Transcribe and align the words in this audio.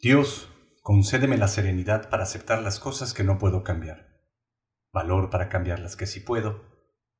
Dios, 0.00 0.48
concédeme 0.80 1.36
la 1.36 1.48
serenidad 1.48 2.08
para 2.08 2.22
aceptar 2.22 2.62
las 2.62 2.78
cosas 2.78 3.12
que 3.14 3.24
no 3.24 3.36
puedo 3.36 3.64
cambiar, 3.64 4.22
valor 4.92 5.28
para 5.28 5.48
cambiar 5.48 5.80
las 5.80 5.96
que 5.96 6.06
sí 6.06 6.20
puedo, 6.20 6.64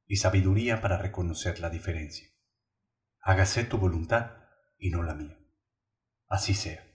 y 0.07 0.19
sabiduría 0.19 0.81
para 0.81 0.97
reconocer 0.97 1.59
la 1.59 1.71
diferencia. 1.71 2.29
Hágase 3.21 3.65
tu 3.65 3.79
voluntad 3.79 4.45
y 4.79 4.91
no 4.91 5.03
la 5.03 5.17
mía. 5.17 5.37
Así 6.29 6.55
sea. 6.55 6.87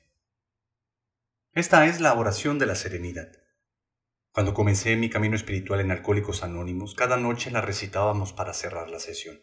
Esta 1.52 1.86
es 1.86 2.00
la 2.00 2.14
oración 2.14 2.60
de 2.60 2.66
la 2.66 2.76
serenidad. 2.76 3.30
Cuando 4.32 4.54
comencé 4.54 4.96
mi 4.96 5.10
camino 5.10 5.36
espiritual 5.36 5.82
en 5.82 5.92
Alcohólicos 5.92 6.44
Anónimos, 6.44 6.96
cada 6.96 7.18
noche 7.18 7.52
la 7.52 7.60
recitábamos 7.60 8.32
para 8.32 8.54
cerrar 8.54 8.90
la 8.90 9.00
sesión. 9.00 9.42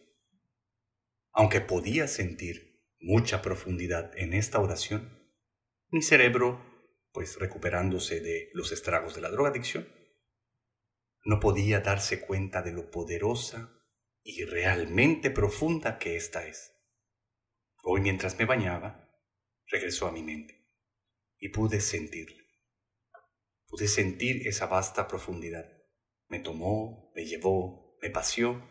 Aunque 1.33 1.61
podía 1.61 2.09
sentir 2.09 2.83
mucha 2.99 3.43
profundidad 3.43 4.11
en 4.17 4.33
esta 4.33 4.59
oración, 4.59 5.20
mi 5.91 6.03
cerebro, 6.03 6.65
pues 7.13 7.39
recuperándose 7.39 8.21
de 8.21 8.51
los 8.55 8.71
estragos 8.71 9.15
de 9.15 9.21
la 9.21 9.31
drogadicción, 9.31 9.89
no 11.25 11.41
podía 11.41 11.81
darse 11.81 12.21
cuenta 12.21 12.63
de 12.63 12.73
lo 12.73 12.91
poderosa 12.91 13.77
y 14.23 14.45
realmente 14.45 15.31
profunda 15.31 15.99
que 15.99 16.17
ésta 16.17 16.47
es. 16.47 16.73
Hoy 17.83 18.01
mientras 18.01 18.39
me 18.39 18.45
bañaba, 18.45 19.11
regresó 19.67 20.07
a 20.07 20.13
mi 20.13 20.23
mente 20.23 20.69
y 21.39 21.49
pude 21.49 21.81
sentirla. 21.81 22.43
Pude 23.67 23.89
sentir 23.89 24.47
esa 24.47 24.67
vasta 24.67 25.09
profundidad. 25.09 25.71
Me 26.29 26.41
tomó, 26.41 27.13
me 27.15 27.25
llevó, 27.25 27.97
me 28.01 28.11
paseó 28.11 28.63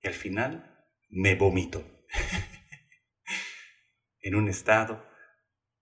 y 0.00 0.08
al 0.08 0.14
final 0.14 0.88
me 1.08 1.34
vomitó. 1.34 1.84
en 4.20 4.34
un 4.34 4.48
estado 4.48 5.13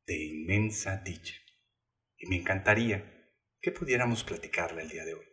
de 0.07 0.25
inmensa 0.25 0.97
dicha. 0.99 1.35
Y 2.17 2.27
me 2.27 2.37
encantaría 2.37 3.31
que 3.61 3.73
pudiéramos 3.73 4.25
platicarla 4.25 4.83
el 4.83 4.89
día 4.89 5.05
de 5.05 5.15
hoy. 5.15 5.27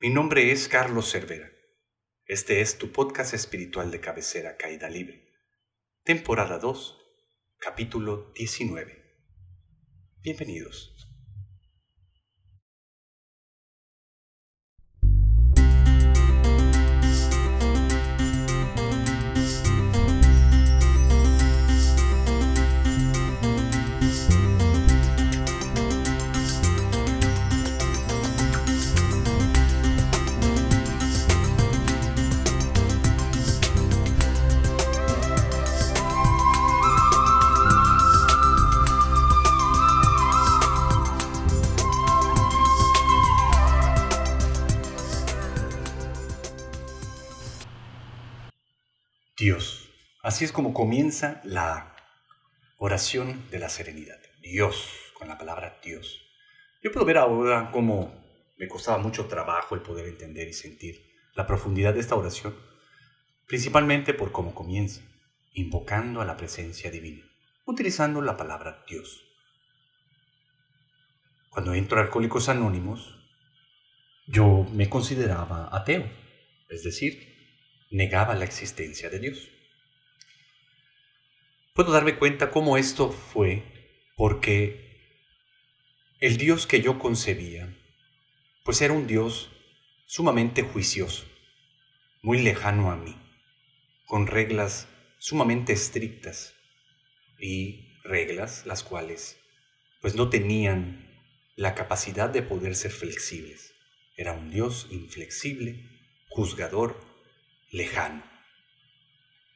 Mi 0.00 0.10
nombre 0.10 0.52
es 0.52 0.68
Carlos 0.68 1.10
Cervera. 1.10 1.50
Este 2.24 2.60
es 2.60 2.78
tu 2.78 2.92
podcast 2.92 3.34
espiritual 3.34 3.90
de 3.90 4.00
cabecera 4.00 4.56
Caída 4.56 4.88
Libre. 4.88 5.32
Temporada 6.04 6.58
2, 6.58 6.98
capítulo 7.58 8.32
19. 8.34 8.98
Bienvenidos. 10.22 10.97
Así 50.28 50.44
es 50.44 50.52
como 50.52 50.74
comienza 50.74 51.40
la 51.42 51.96
oración 52.76 53.48
de 53.50 53.58
la 53.58 53.70
serenidad. 53.70 54.18
Dios, 54.42 54.86
con 55.14 55.26
la 55.26 55.38
palabra 55.38 55.80
Dios. 55.82 56.20
Yo 56.82 56.92
puedo 56.92 57.06
ver 57.06 57.16
ahora 57.16 57.70
cómo 57.72 58.14
me 58.58 58.68
costaba 58.68 58.98
mucho 58.98 59.24
trabajo 59.24 59.74
el 59.74 59.80
poder 59.80 60.06
entender 60.06 60.46
y 60.46 60.52
sentir 60.52 61.16
la 61.34 61.46
profundidad 61.46 61.94
de 61.94 62.00
esta 62.00 62.14
oración, 62.14 62.54
principalmente 63.46 64.12
por 64.12 64.30
cómo 64.30 64.54
comienza, 64.54 65.00
invocando 65.54 66.20
a 66.20 66.26
la 66.26 66.36
presencia 66.36 66.90
divina, 66.90 67.24
utilizando 67.64 68.20
la 68.20 68.36
palabra 68.36 68.84
Dios. 68.86 69.24
Cuando 71.48 71.72
entro 71.72 72.00
a 72.00 72.02
Alcohólicos 72.02 72.50
Anónimos, 72.50 73.18
yo 74.26 74.66
me 74.74 74.90
consideraba 74.90 75.74
ateo, 75.74 76.06
es 76.68 76.84
decir, 76.84 77.34
negaba 77.90 78.34
la 78.34 78.44
existencia 78.44 79.08
de 79.08 79.20
Dios. 79.20 79.52
Puedo 81.78 81.92
darme 81.92 82.16
cuenta 82.18 82.50
cómo 82.50 82.76
esto 82.76 83.12
fue 83.12 83.62
porque 84.16 84.98
el 86.18 86.36
Dios 86.36 86.66
que 86.66 86.80
yo 86.80 86.98
concebía, 86.98 87.72
pues 88.64 88.82
era 88.82 88.94
un 88.94 89.06
Dios 89.06 89.52
sumamente 90.04 90.62
juicioso, 90.62 91.24
muy 92.20 92.42
lejano 92.42 92.90
a 92.90 92.96
mí, 92.96 93.16
con 94.06 94.26
reglas 94.26 94.88
sumamente 95.20 95.72
estrictas 95.72 96.52
y 97.38 97.92
reglas 98.02 98.66
las 98.66 98.82
cuales 98.82 99.38
pues 100.00 100.16
no 100.16 100.30
tenían 100.30 101.16
la 101.54 101.76
capacidad 101.76 102.28
de 102.28 102.42
poder 102.42 102.74
ser 102.74 102.90
flexibles. 102.90 103.72
Era 104.16 104.32
un 104.32 104.50
Dios 104.50 104.88
inflexible, 104.90 105.88
juzgador 106.28 106.98
lejano, 107.70 108.24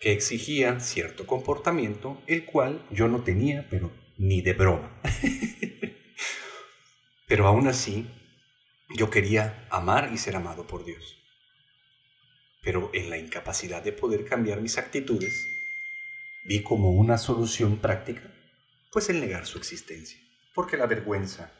que 0.02 0.10
exigía 0.10 0.80
cierto 0.80 1.28
comportamiento, 1.28 2.20
el 2.26 2.44
cual 2.44 2.84
yo 2.90 3.06
no 3.06 3.22
tenía, 3.22 3.68
pero 3.70 3.92
ni 4.18 4.42
de 4.42 4.52
broma. 4.52 5.00
pero 7.28 7.46
aún 7.46 7.68
así, 7.68 8.10
yo 8.96 9.10
quería 9.10 9.64
amar 9.70 10.10
y 10.12 10.18
ser 10.18 10.34
amado 10.34 10.66
por 10.66 10.84
Dios. 10.84 11.16
Pero 12.62 12.90
en 12.92 13.10
la 13.10 13.16
incapacidad 13.16 13.80
de 13.80 13.92
poder 13.92 14.24
cambiar 14.24 14.60
mis 14.60 14.76
actitudes, 14.76 15.46
vi 16.46 16.64
como 16.64 16.90
una 16.90 17.16
solución 17.16 17.76
práctica, 17.76 18.28
pues 18.90 19.08
el 19.08 19.20
negar 19.20 19.46
su 19.46 19.56
existencia, 19.56 20.18
porque 20.52 20.76
la 20.76 20.86
vergüenza 20.86 21.52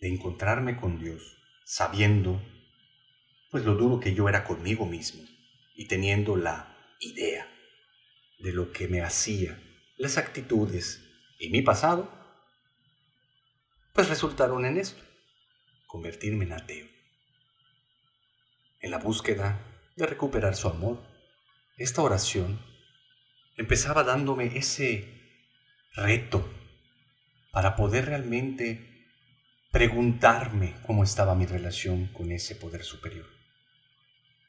de 0.00 0.08
encontrarme 0.08 0.76
con 0.76 0.98
Dios, 0.98 1.36
sabiendo, 1.64 2.42
pues 3.52 3.64
lo 3.64 3.76
duro 3.76 4.00
que 4.00 4.14
yo 4.14 4.28
era 4.28 4.42
conmigo 4.42 4.84
mismo, 4.84 5.22
y 5.76 5.86
teniendo 5.86 6.36
la 6.36 6.76
idea 6.98 7.51
de 8.42 8.52
lo 8.52 8.72
que 8.72 8.88
me 8.88 9.00
hacía, 9.00 9.60
las 9.96 10.18
actitudes 10.18 11.02
y 11.38 11.50
mi 11.50 11.62
pasado, 11.62 12.10
pues 13.92 14.08
resultaron 14.08 14.64
en 14.64 14.78
esto, 14.78 15.02
convertirme 15.86 16.44
en 16.44 16.52
ateo. 16.52 16.86
En 18.80 18.90
la 18.90 18.98
búsqueda 18.98 19.60
de 19.96 20.06
recuperar 20.06 20.56
su 20.56 20.68
amor, 20.68 21.00
esta 21.76 22.02
oración 22.02 22.60
empezaba 23.56 24.02
dándome 24.02 24.56
ese 24.56 25.20
reto 25.94 26.48
para 27.52 27.76
poder 27.76 28.06
realmente 28.06 29.06
preguntarme 29.70 30.74
cómo 30.86 31.04
estaba 31.04 31.34
mi 31.34 31.46
relación 31.46 32.06
con 32.08 32.32
ese 32.32 32.56
poder 32.56 32.82
superior. 32.82 33.26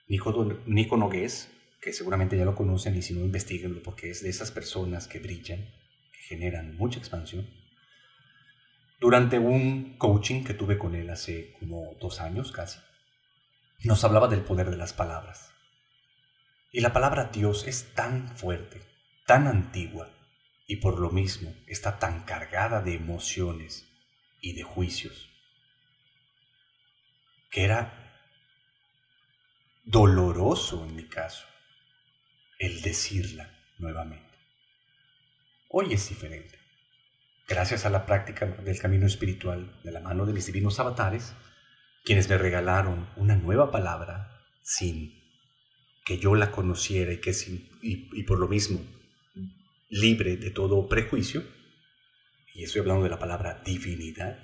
Nico, 0.07 0.97
Nogués, 0.97 1.49
que 1.83 1.91
seguramente 1.91 2.37
ya 2.37 2.45
lo 2.45 2.55
conocen 2.55 2.95
y 2.95 3.01
si 3.01 3.13
no, 3.13 3.19
investiguenlo 3.19 3.83
porque 3.83 4.09
es 4.09 4.23
de 4.23 4.29
esas 4.29 4.51
personas 4.51 5.07
que 5.07 5.19
brillan, 5.19 5.59
que 6.13 6.19
generan 6.21 6.77
mucha 6.77 6.97
expansión. 6.97 7.45
Durante 9.01 9.37
un 9.37 9.97
coaching 9.97 10.45
que 10.45 10.53
tuve 10.53 10.77
con 10.77 10.95
él 10.95 11.09
hace 11.09 11.51
como 11.59 11.97
dos 11.99 12.21
años 12.21 12.53
casi, 12.53 12.79
nos 13.83 14.01
hablaba 14.05 14.29
del 14.29 14.43
poder 14.43 14.69
de 14.69 14.77
las 14.77 14.93
palabras. 14.93 15.51
Y 16.71 16.79
la 16.79 16.93
palabra 16.93 17.25
Dios 17.33 17.67
es 17.67 17.93
tan 17.93 18.29
fuerte, 18.37 18.81
tan 19.25 19.47
antigua, 19.47 20.09
y 20.65 20.77
por 20.77 20.99
lo 20.99 21.09
mismo 21.09 21.53
está 21.67 21.99
tan 21.99 22.23
cargada 22.23 22.81
de 22.81 22.95
emociones 22.95 23.89
y 24.39 24.53
de 24.53 24.63
juicios, 24.63 25.29
que 27.51 27.65
era 27.65 28.15
doloroso 29.83 30.85
en 30.85 30.95
mi 30.95 31.09
caso 31.09 31.45
el 32.65 32.81
decirla 32.81 33.51
nuevamente. 33.77 34.37
Hoy 35.67 35.93
es 35.93 36.07
diferente. 36.07 36.57
Gracias 37.45 37.85
a 37.85 37.89
la 37.89 38.05
práctica 38.05 38.45
del 38.45 38.79
camino 38.79 39.05
espiritual 39.05 39.81
de 39.83 39.91
la 39.91 39.99
mano 39.99 40.25
de 40.25 40.31
mis 40.31 40.45
divinos 40.45 40.79
avatares, 40.79 41.33
quienes 42.05 42.29
me 42.29 42.37
regalaron 42.37 43.09
una 43.17 43.35
nueva 43.35 43.69
palabra 43.69 44.45
sin 44.61 45.21
que 46.05 46.19
yo 46.19 46.35
la 46.35 46.51
conociera 46.51 47.11
y 47.11 47.19
que 47.19 47.33
sin, 47.33 47.69
y 47.81 48.23
por 48.23 48.39
lo 48.39 48.47
mismo 48.47 48.79
libre 49.89 50.37
de 50.37 50.49
todo 50.49 50.87
prejuicio, 50.87 51.43
y 52.53 52.63
estoy 52.63 52.79
hablando 52.79 53.03
de 53.03 53.09
la 53.09 53.19
palabra 53.19 53.61
divinidad, 53.65 54.39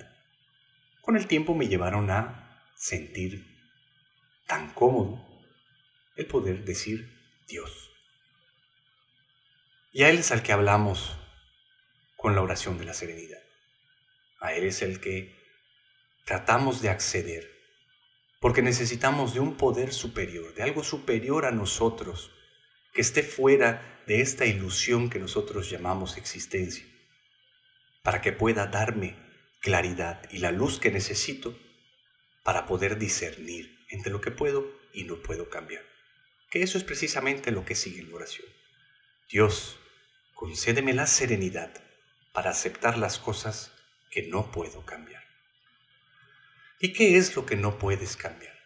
con 1.00 1.16
el 1.16 1.26
tiempo 1.26 1.54
me 1.54 1.68
llevaron 1.68 2.10
a 2.10 2.66
sentir 2.76 3.46
tan 4.46 4.74
cómodo 4.74 5.26
el 6.16 6.26
poder 6.26 6.66
decir 6.66 7.18
Dios. 7.48 7.89
Y 9.92 10.04
a 10.04 10.10
Él 10.10 10.18
es 10.18 10.30
al 10.30 10.42
que 10.42 10.52
hablamos 10.52 11.16
con 12.16 12.34
la 12.34 12.42
oración 12.42 12.78
de 12.78 12.84
la 12.84 12.94
serenidad. 12.94 13.40
A 14.40 14.52
Él 14.54 14.64
es 14.64 14.82
el 14.82 15.00
que 15.00 15.36
tratamos 16.24 16.80
de 16.80 16.90
acceder, 16.90 17.50
porque 18.40 18.62
necesitamos 18.62 19.34
de 19.34 19.40
un 19.40 19.56
poder 19.56 19.92
superior, 19.92 20.54
de 20.54 20.62
algo 20.62 20.84
superior 20.84 21.44
a 21.44 21.50
nosotros, 21.50 22.30
que 22.92 23.00
esté 23.00 23.22
fuera 23.22 24.02
de 24.06 24.20
esta 24.20 24.46
ilusión 24.46 25.10
que 25.10 25.18
nosotros 25.18 25.68
llamamos 25.68 26.16
existencia, 26.16 26.84
para 28.02 28.20
que 28.20 28.32
pueda 28.32 28.66
darme 28.66 29.16
claridad 29.60 30.22
y 30.30 30.38
la 30.38 30.52
luz 30.52 30.78
que 30.78 30.90
necesito 30.90 31.58
para 32.44 32.66
poder 32.66 32.98
discernir 32.98 33.84
entre 33.90 34.12
lo 34.12 34.20
que 34.20 34.30
puedo 34.30 34.70
y 34.92 35.04
no 35.04 35.20
puedo 35.20 35.50
cambiar. 35.50 35.82
Que 36.50 36.62
eso 36.62 36.78
es 36.78 36.84
precisamente 36.84 37.50
lo 37.50 37.64
que 37.64 37.74
sigue 37.74 38.00
en 38.00 38.10
la 38.10 38.16
oración. 38.16 38.59
Dios, 39.30 39.78
concédeme 40.34 40.92
la 40.92 41.06
serenidad 41.06 41.70
para 42.32 42.50
aceptar 42.50 42.98
las 42.98 43.20
cosas 43.20 43.70
que 44.10 44.22
no 44.26 44.50
puedo 44.50 44.84
cambiar. 44.84 45.22
¿Y 46.80 46.92
qué 46.92 47.16
es 47.16 47.36
lo 47.36 47.46
que 47.46 47.54
no 47.54 47.78
puedes 47.78 48.16
cambiar? 48.16 48.58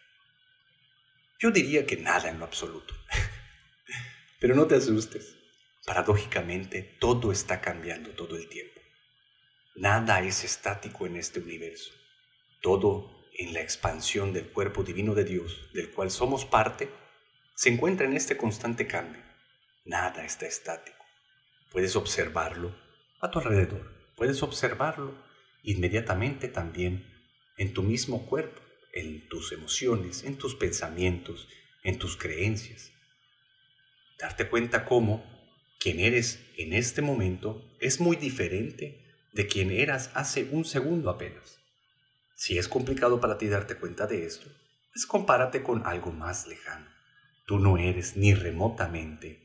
Yo 1.37 1.51
diría 1.51 1.85
que 1.85 1.97
nada 1.97 2.29
en 2.29 2.39
lo 2.39 2.45
absoluto. 2.45 2.95
Pero 4.39 4.55
no 4.55 4.65
te 4.65 4.73
asustes. 4.73 5.35
Paradójicamente, 5.85 6.81
todo 6.99 7.31
está 7.31 7.61
cambiando 7.61 8.15
todo 8.15 8.35
el 8.35 8.49
tiempo. 8.49 8.81
Nada 9.75 10.21
es 10.21 10.43
estático 10.43 11.05
en 11.05 11.17
este 11.17 11.41
universo. 11.41 11.91
Todo 12.61 13.27
en 13.37 13.53
la 13.53 13.61
expansión 13.61 14.33
del 14.33 14.47
cuerpo 14.47 14.83
divino 14.83 15.13
de 15.13 15.25
Dios, 15.25 15.69
del 15.75 15.91
cual 15.91 16.09
somos 16.09 16.43
parte, 16.43 16.89
se 17.53 17.69
encuentra 17.69 18.07
en 18.07 18.15
este 18.15 18.35
constante 18.35 18.87
cambio. 18.87 19.34
Nada 19.85 20.25
está 20.25 20.47
estático. 20.47 21.05
Puedes 21.71 21.95
observarlo 21.95 22.75
a 23.21 23.29
tu 23.29 23.37
alrededor. 23.37 23.93
Puedes 24.15 24.41
observarlo 24.41 25.13
inmediatamente 25.61 26.47
también 26.47 27.05
en 27.57 27.71
tu 27.71 27.83
mismo 27.83 28.25
cuerpo, 28.25 28.59
en 28.93 29.29
tus 29.29 29.51
emociones, 29.51 30.23
en 30.23 30.37
tus 30.37 30.55
pensamientos, 30.55 31.47
en 31.83 31.99
tus 31.99 32.17
creencias. 32.17 32.91
Darte 34.17 34.49
cuenta 34.49 34.85
cómo 34.85 35.23
quien 35.79 35.99
eres 35.99 36.43
en 36.57 36.73
este 36.73 37.03
momento 37.03 37.63
es 37.79 37.99
muy 37.99 38.15
diferente 38.15 39.05
de 39.33 39.45
quien 39.45 39.69
eras 39.69 40.09
hace 40.15 40.49
un 40.51 40.65
segundo 40.65 41.11
apenas. 41.11 41.59
Si 42.35 42.57
es 42.57 42.67
complicado 42.67 43.21
para 43.21 43.37
ti 43.37 43.49
darte 43.49 43.75
cuenta 43.75 44.07
de 44.07 44.25
esto, 44.25 44.49
pues 44.91 45.05
compárate 45.05 45.61
con 45.61 45.85
algo 45.85 46.11
más 46.11 46.47
lejano. 46.47 46.87
Tú 47.45 47.59
no 47.59 47.77
eres 47.77 48.17
ni 48.17 48.33
remotamente 48.33 49.44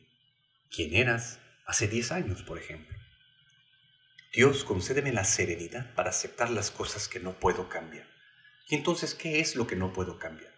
quien 0.70 0.94
eras 0.94 1.40
hace 1.66 1.88
10 1.88 2.12
años, 2.12 2.42
por 2.42 2.58
ejemplo. 2.58 2.96
Dios, 4.32 4.64
concédeme 4.64 5.12
la 5.12 5.24
serenidad 5.24 5.92
para 5.94 6.10
aceptar 6.10 6.50
las 6.50 6.70
cosas 6.70 7.08
que 7.08 7.18
no 7.18 7.38
puedo 7.40 7.68
cambiar. 7.68 8.06
Y 8.68 8.76
entonces, 8.76 9.14
¿qué 9.14 9.40
es 9.40 9.56
lo 9.56 9.66
que 9.66 9.74
no 9.74 9.92
puedo 9.92 10.18
cambiar? 10.18 10.52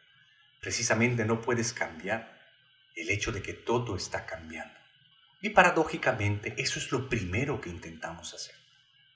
Precisamente 0.60 1.24
no 1.24 1.40
puedes 1.40 1.72
cambiar 1.72 2.38
el 2.94 3.10
hecho 3.10 3.32
de 3.32 3.42
que 3.42 3.54
todo 3.54 3.96
está 3.96 4.26
cambiando. 4.26 4.74
Y 5.40 5.50
paradójicamente, 5.50 6.54
eso 6.58 6.78
es 6.78 6.92
lo 6.92 7.08
primero 7.08 7.60
que 7.60 7.70
intentamos 7.70 8.34
hacer. 8.34 8.54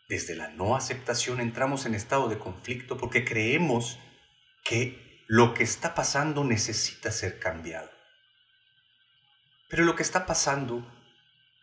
Desde 0.08 0.34
la 0.34 0.48
no 0.48 0.74
aceptación 0.74 1.40
entramos 1.40 1.84
en 1.84 1.94
estado 1.94 2.28
de 2.28 2.38
conflicto 2.38 2.96
porque 2.96 3.24
creemos 3.24 3.98
que 4.64 5.24
lo 5.28 5.54
que 5.54 5.64
está 5.64 5.94
pasando 5.94 6.44
necesita 6.44 7.10
ser 7.10 7.38
cambiado. 7.38 7.90
Pero 9.68 9.84
lo 9.84 9.96
que 9.96 10.02
está 10.02 10.26
pasando 10.26 10.86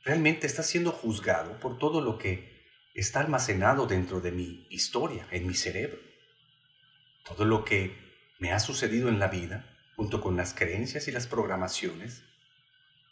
realmente 0.03 0.47
está 0.47 0.63
siendo 0.63 0.91
juzgado 0.91 1.59
por 1.59 1.77
todo 1.77 2.01
lo 2.01 2.17
que 2.17 2.53
está 2.93 3.21
almacenado 3.21 3.87
dentro 3.87 4.21
de 4.21 4.31
mi 4.31 4.67
historia, 4.69 5.27
en 5.31 5.47
mi 5.47 5.53
cerebro. 5.53 5.99
Todo 7.25 7.45
lo 7.45 7.63
que 7.63 7.95
me 8.39 8.51
ha 8.51 8.59
sucedido 8.59 9.09
en 9.09 9.19
la 9.19 9.27
vida, 9.27 9.65
junto 9.95 10.21
con 10.21 10.35
las 10.35 10.53
creencias 10.53 11.07
y 11.07 11.11
las 11.11 11.27
programaciones, 11.27 12.23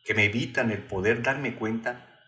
que 0.03 0.13
me 0.13 0.25
evitan 0.25 0.71
el 0.71 0.83
poder 0.83 1.21
darme 1.23 1.55
cuenta 1.55 2.19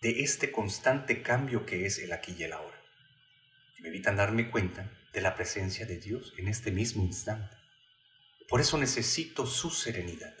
de 0.00 0.22
este 0.22 0.50
constante 0.50 1.22
cambio 1.22 1.66
que 1.66 1.86
es 1.86 1.98
el 1.98 2.12
aquí 2.12 2.34
y 2.38 2.44
el 2.44 2.52
ahora. 2.52 2.80
Que 3.76 3.82
me 3.82 3.88
evitan 3.88 4.16
darme 4.16 4.50
cuenta 4.50 4.90
de 5.12 5.20
la 5.20 5.34
presencia 5.34 5.86
de 5.86 5.98
Dios 5.98 6.34
en 6.36 6.48
este 6.48 6.70
mismo 6.70 7.04
instante. 7.04 7.56
Por 8.48 8.60
eso 8.60 8.78
necesito 8.78 9.46
su 9.46 9.70
serenidad, 9.70 10.34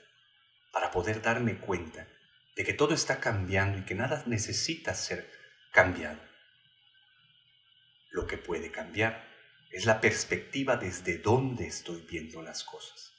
para 0.78 0.92
poder 0.92 1.20
darme 1.20 1.56
cuenta 1.56 2.06
de 2.54 2.62
que 2.62 2.72
todo 2.72 2.94
está 2.94 3.18
cambiando 3.18 3.78
y 3.78 3.82
que 3.82 3.96
nada 3.96 4.22
necesita 4.26 4.94
ser 4.94 5.28
cambiado. 5.72 6.20
Lo 8.12 8.28
que 8.28 8.38
puede 8.38 8.70
cambiar 8.70 9.28
es 9.72 9.86
la 9.86 10.00
perspectiva 10.00 10.76
desde 10.76 11.18
donde 11.18 11.66
estoy 11.66 12.06
viendo 12.08 12.42
las 12.42 12.62
cosas, 12.62 13.12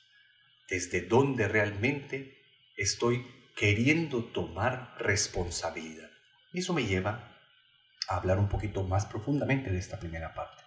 desde 0.70 1.02
donde 1.02 1.50
realmente 1.50 2.42
estoy 2.78 3.28
queriendo 3.58 4.24
tomar 4.24 4.96
responsabilidad. 4.98 6.10
Y 6.54 6.60
eso 6.60 6.74
me 6.74 6.86
lleva 6.86 7.38
a 8.08 8.16
hablar 8.16 8.40
un 8.40 8.48
poquito 8.48 8.84
más 8.84 9.06
profundamente 9.06 9.70
de 9.70 9.80
esta 9.80 10.00
primera 10.00 10.34
parte. 10.34 10.64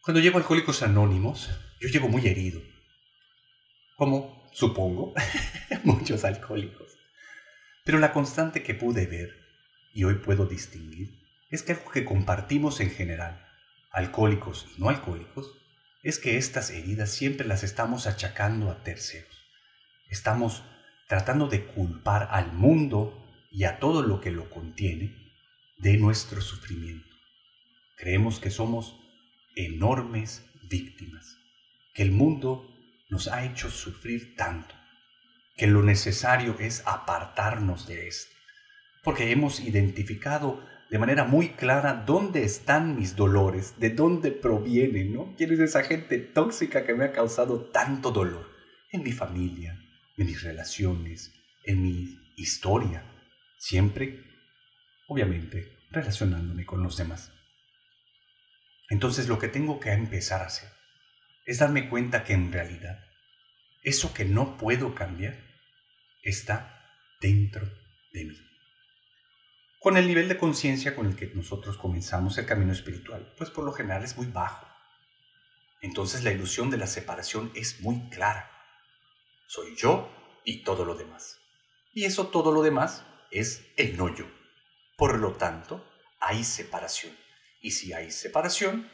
Cuando 0.00 0.20
llego 0.20 0.38
a 0.38 0.40
Alcohólicos 0.40 0.82
Anónimos, 0.82 1.50
yo 1.80 1.88
llego 1.88 2.08
muy 2.08 2.26
herido, 2.26 2.60
como 3.96 4.43
supongo 4.54 5.12
muchos 5.84 6.24
alcohólicos. 6.24 6.96
Pero 7.84 7.98
la 7.98 8.12
constante 8.12 8.62
que 8.62 8.74
pude 8.74 9.06
ver 9.06 9.36
y 9.92 10.04
hoy 10.04 10.14
puedo 10.14 10.46
distinguir 10.46 11.20
es 11.50 11.62
que 11.62 11.72
algo 11.72 11.90
que 11.90 12.04
compartimos 12.04 12.80
en 12.80 12.90
general, 12.90 13.46
alcohólicos 13.90 14.66
y 14.74 14.80
no 14.80 14.88
alcohólicos, 14.88 15.58
es 16.02 16.18
que 16.18 16.38
estas 16.38 16.70
heridas 16.70 17.10
siempre 17.10 17.46
las 17.46 17.62
estamos 17.62 18.06
achacando 18.06 18.70
a 18.70 18.82
terceros. 18.82 19.34
Estamos 20.08 20.62
tratando 21.08 21.48
de 21.48 21.66
culpar 21.66 22.28
al 22.30 22.52
mundo 22.52 23.20
y 23.50 23.64
a 23.64 23.78
todo 23.78 24.02
lo 24.02 24.20
que 24.20 24.30
lo 24.30 24.50
contiene 24.50 25.14
de 25.78 25.96
nuestro 25.96 26.40
sufrimiento. 26.40 27.14
Creemos 27.96 28.38
que 28.38 28.50
somos 28.50 28.98
enormes 29.56 30.44
víctimas, 30.62 31.38
que 31.92 32.02
el 32.02 32.12
mundo 32.12 32.73
nos 33.14 33.28
ha 33.28 33.44
hecho 33.44 33.70
sufrir 33.70 34.34
tanto, 34.34 34.74
que 35.56 35.68
lo 35.68 35.84
necesario 35.84 36.56
es 36.58 36.82
apartarnos 36.84 37.86
de 37.86 38.08
esto, 38.08 38.34
porque 39.04 39.30
hemos 39.30 39.60
identificado 39.60 40.66
de 40.90 40.98
manera 40.98 41.22
muy 41.22 41.50
clara 41.50 42.02
dónde 42.04 42.42
están 42.42 42.96
mis 42.96 43.14
dolores, 43.14 43.78
de 43.78 43.90
dónde 43.90 44.32
provienen, 44.32 45.12
¿no? 45.12 45.32
¿Quién 45.36 45.52
es 45.52 45.60
esa 45.60 45.84
gente 45.84 46.18
tóxica 46.18 46.84
que 46.84 46.94
me 46.94 47.04
ha 47.04 47.12
causado 47.12 47.66
tanto 47.66 48.10
dolor? 48.10 48.50
En 48.90 49.04
mi 49.04 49.12
familia, 49.12 49.78
en 50.16 50.26
mis 50.26 50.42
relaciones, 50.42 51.32
en 51.62 51.84
mi 51.84 52.18
historia, 52.36 53.04
siempre, 53.58 54.24
obviamente, 55.06 55.78
relacionándome 55.92 56.66
con 56.66 56.82
los 56.82 56.96
demás. 56.96 57.30
Entonces 58.88 59.28
lo 59.28 59.38
que 59.38 59.46
tengo 59.46 59.78
que 59.78 59.92
empezar 59.92 60.42
a 60.42 60.46
hacer 60.46 60.73
es 61.44 61.58
darme 61.58 61.88
cuenta 61.88 62.24
que 62.24 62.32
en 62.32 62.52
realidad 62.52 63.04
eso 63.82 64.14
que 64.14 64.24
no 64.24 64.56
puedo 64.56 64.94
cambiar 64.94 65.38
está 66.22 66.88
dentro 67.20 67.66
de 68.12 68.24
mí 68.24 68.54
con 69.84 69.98
el 69.98 70.08
nivel 70.08 70.28
de 70.28 70.38
conciencia 70.38 70.96
con 70.96 71.04
el 71.04 71.14
que 71.14 71.30
nosotros 71.34 71.76
comenzamos 71.76 72.38
el 72.38 72.46
camino 72.46 72.72
espiritual, 72.72 73.34
pues 73.36 73.50
por 73.50 73.64
lo 73.64 73.72
general 73.74 74.02
es 74.02 74.16
muy 74.16 74.24
bajo. 74.24 74.66
Entonces 75.82 76.24
la 76.24 76.32
ilusión 76.32 76.70
de 76.70 76.78
la 76.78 76.86
separación 76.86 77.52
es 77.54 77.82
muy 77.82 78.08
clara. 78.08 78.50
Soy 79.46 79.76
yo 79.76 80.10
y 80.42 80.62
todo 80.64 80.86
lo 80.86 80.94
demás. 80.94 81.38
Y 81.92 82.06
eso 82.06 82.28
todo 82.28 82.50
lo 82.50 82.62
demás 82.62 83.04
es 83.30 83.66
el 83.76 83.98
no 83.98 84.08
yo. 84.08 84.24
Por 84.96 85.18
lo 85.18 85.34
tanto, 85.34 85.86
hay 86.18 86.44
separación. 86.44 87.14
Y 87.60 87.72
si 87.72 87.92
hay 87.92 88.10
separación, 88.10 88.90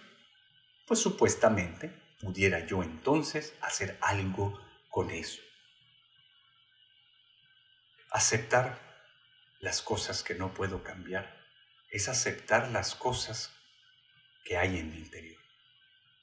pues 0.88 0.98
supuestamente 0.98 1.99
pudiera 2.20 2.66
yo 2.66 2.82
entonces 2.82 3.54
hacer 3.60 3.98
algo 4.00 4.60
con 4.88 5.10
eso. 5.10 5.40
Aceptar 8.10 8.78
las 9.60 9.82
cosas 9.82 10.22
que 10.22 10.34
no 10.34 10.54
puedo 10.54 10.82
cambiar, 10.82 11.38
es 11.90 12.08
aceptar 12.08 12.70
las 12.70 12.94
cosas 12.94 13.52
que 14.44 14.56
hay 14.56 14.78
en 14.78 14.90
mi 14.90 14.98
interior. 14.98 15.40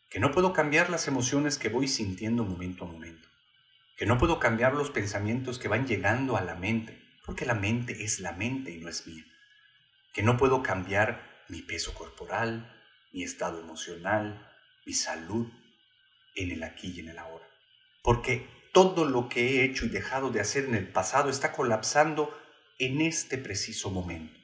Que 0.10 0.20
no 0.20 0.32
puedo 0.32 0.54
cambiar 0.54 0.90
las 0.90 1.08
emociones 1.08 1.58
que 1.58 1.70
voy 1.70 1.88
sintiendo 1.88 2.44
momento 2.44 2.86
a 2.86 2.88
momento. 2.88 3.28
Que 3.98 4.06
no 4.06 4.18
puedo 4.18 4.40
cambiar 4.40 4.74
los 4.74 4.90
pensamientos 4.90 5.60
que 5.60 5.68
van 5.68 5.86
llegando 5.86 6.38
a 6.38 6.42
la 6.42 6.56
mente, 6.56 7.02
porque 7.26 7.46
la 7.46 7.56
mente 7.56 8.04
es 8.04 8.20
la 8.20 8.32
mente 8.32 8.72
y 8.72 8.80
no 8.80 8.90
es 8.90 9.06
mía. 9.06 9.26
Que 10.14 10.24
no 10.24 10.38
puedo 10.38 10.64
cambiar 10.64 11.44
mi 11.50 11.62
peso 11.62 11.94
corporal, 11.94 12.74
mi 13.12 13.24
estado 13.24 13.60
emocional, 13.60 14.52
mi 14.86 14.94
salud 14.94 15.52
en 16.38 16.52
el 16.52 16.64
aquí 16.64 16.94
y 16.96 17.02
en 17.02 17.10
el 17.10 17.18
ahora. 17.18 17.46
Porque 18.02 18.48
todo 18.72 19.06
lo 19.06 19.28
que 19.28 19.42
he 19.42 19.66
hecho 19.66 19.86
y 19.86 19.90
dejado 19.90 20.30
de 20.30 20.40
hacer 20.40 20.66
en 20.66 20.76
el 20.76 20.88
pasado 20.88 21.30
está 21.30 21.52
colapsando 21.52 22.34
en 22.80 23.02
este 23.02 23.38
preciso 23.38 23.90
momento. 23.90 24.40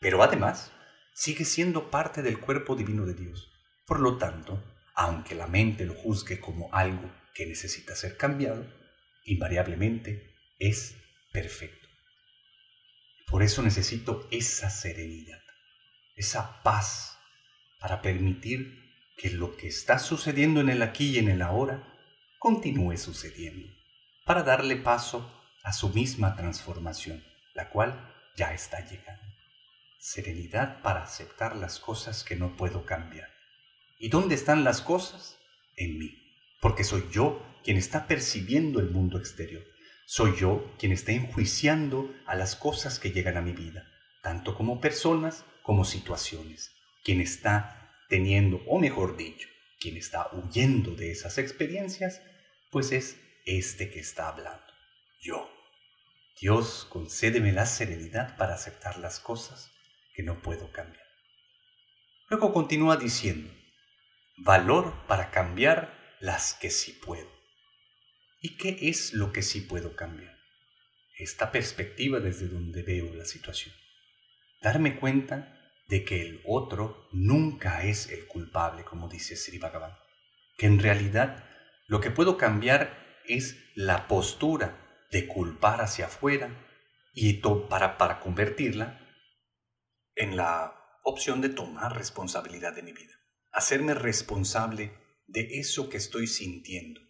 Pero 0.00 0.22
además, 0.22 0.72
sigue 1.12 1.44
siendo 1.44 1.90
parte 1.90 2.22
del 2.22 2.40
cuerpo 2.40 2.74
divino 2.74 3.06
de 3.06 3.14
Dios. 3.14 3.52
Por 3.86 4.00
lo 4.00 4.16
tanto, 4.16 4.62
aunque 4.94 5.34
la 5.34 5.46
mente 5.46 5.84
lo 5.84 5.94
juzgue 5.94 6.40
como 6.40 6.72
algo 6.72 7.12
que 7.34 7.46
necesita 7.46 7.94
ser 7.94 8.16
cambiado, 8.16 8.66
invariablemente 9.24 10.34
es 10.58 10.96
perfecto. 11.32 11.88
Por 13.26 13.42
eso 13.42 13.62
necesito 13.62 14.28
esa 14.30 14.70
serenidad, 14.70 15.42
esa 16.16 16.62
paz, 16.62 17.18
para 17.80 18.00
permitir 18.00 18.83
que 19.16 19.30
lo 19.30 19.56
que 19.56 19.68
está 19.68 19.98
sucediendo 19.98 20.60
en 20.60 20.68
el 20.68 20.82
aquí 20.82 21.10
y 21.10 21.18
en 21.18 21.28
el 21.28 21.42
ahora 21.42 21.82
continúe 22.38 22.96
sucediendo, 22.96 23.68
para 24.24 24.42
darle 24.42 24.76
paso 24.76 25.30
a 25.62 25.72
su 25.72 25.88
misma 25.88 26.36
transformación, 26.36 27.24
la 27.54 27.70
cual 27.70 28.12
ya 28.36 28.52
está 28.52 28.80
llegando. 28.80 29.24
Serenidad 29.98 30.82
para 30.82 31.02
aceptar 31.02 31.56
las 31.56 31.78
cosas 31.78 32.24
que 32.24 32.36
no 32.36 32.56
puedo 32.56 32.84
cambiar. 32.84 33.28
¿Y 33.98 34.10
dónde 34.10 34.34
están 34.34 34.64
las 34.64 34.82
cosas? 34.82 35.38
En 35.76 35.98
mí, 35.98 36.10
porque 36.60 36.84
soy 36.84 37.08
yo 37.10 37.42
quien 37.64 37.76
está 37.76 38.06
percibiendo 38.06 38.80
el 38.80 38.90
mundo 38.90 39.18
exterior. 39.18 39.64
Soy 40.06 40.36
yo 40.36 40.74
quien 40.78 40.92
está 40.92 41.12
enjuiciando 41.12 42.14
a 42.26 42.34
las 42.34 42.56
cosas 42.56 42.98
que 42.98 43.10
llegan 43.10 43.38
a 43.38 43.40
mi 43.40 43.52
vida, 43.52 43.88
tanto 44.22 44.54
como 44.54 44.80
personas 44.80 45.44
como 45.62 45.84
situaciones. 45.84 46.72
Quien 47.02 47.22
está 47.22 47.83
teniendo, 48.08 48.62
o 48.66 48.78
mejor 48.78 49.16
dicho, 49.16 49.48
quien 49.80 49.96
está 49.96 50.28
huyendo 50.32 50.94
de 50.94 51.10
esas 51.10 51.38
experiencias, 51.38 52.22
pues 52.70 52.92
es 52.92 53.20
este 53.44 53.90
que 53.90 54.00
está 54.00 54.28
hablando, 54.28 54.64
yo. 55.20 55.50
Dios, 56.40 56.86
concédeme 56.90 57.52
la 57.52 57.66
serenidad 57.66 58.36
para 58.36 58.54
aceptar 58.54 58.98
las 58.98 59.20
cosas 59.20 59.70
que 60.14 60.22
no 60.22 60.42
puedo 60.42 60.72
cambiar. 60.72 61.04
Luego 62.28 62.52
continúa 62.52 62.96
diciendo, 62.96 63.52
valor 64.36 65.06
para 65.06 65.30
cambiar 65.30 66.16
las 66.20 66.54
que 66.54 66.70
sí 66.70 66.92
puedo. 66.92 67.30
¿Y 68.40 68.56
qué 68.56 68.76
es 68.82 69.12
lo 69.12 69.32
que 69.32 69.42
sí 69.42 69.60
puedo 69.60 69.94
cambiar? 69.94 70.36
Esta 71.16 71.52
perspectiva 71.52 72.18
desde 72.18 72.48
donde 72.48 72.82
veo 72.82 73.14
la 73.14 73.24
situación. 73.24 73.74
Darme 74.60 74.96
cuenta 74.96 75.63
de 75.86 76.04
que 76.04 76.22
el 76.22 76.42
otro 76.46 77.08
nunca 77.12 77.84
es 77.84 78.08
el 78.10 78.26
culpable, 78.26 78.84
como 78.84 79.08
dice 79.08 79.36
Sri 79.36 79.58
Bhagavan. 79.58 79.96
Que 80.56 80.66
en 80.66 80.78
realidad 80.78 81.44
lo 81.86 82.00
que 82.00 82.10
puedo 82.10 82.36
cambiar 82.36 83.20
es 83.26 83.56
la 83.74 84.08
postura 84.08 85.06
de 85.10 85.26
culpar 85.26 85.80
hacia 85.80 86.06
afuera 86.06 86.50
y 87.12 87.34
para, 87.68 87.98
para 87.98 88.20
convertirla 88.20 89.00
en 90.16 90.36
la 90.36 90.74
opción 91.02 91.40
de 91.40 91.48
tomar 91.48 91.96
responsabilidad 91.96 92.74
de 92.74 92.82
mi 92.82 92.92
vida. 92.92 93.14
Hacerme 93.52 93.94
responsable 93.94 94.92
de 95.26 95.58
eso 95.58 95.88
que 95.88 95.96
estoy 95.96 96.26
sintiendo. 96.26 97.00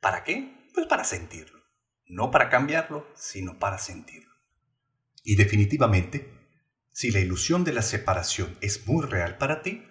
¿Para 0.00 0.24
qué? 0.24 0.68
Pues 0.72 0.86
para 0.86 1.04
sentirlo. 1.04 1.60
No 2.06 2.30
para 2.30 2.48
cambiarlo, 2.48 3.06
sino 3.14 3.58
para 3.58 3.78
sentirlo. 3.78 4.32
Y 5.24 5.36
definitivamente, 5.36 6.35
si 6.96 7.10
la 7.10 7.20
ilusión 7.20 7.62
de 7.62 7.74
la 7.74 7.82
separación 7.82 8.56
es 8.62 8.86
muy 8.86 9.04
real 9.04 9.36
para 9.36 9.60
ti 9.60 9.86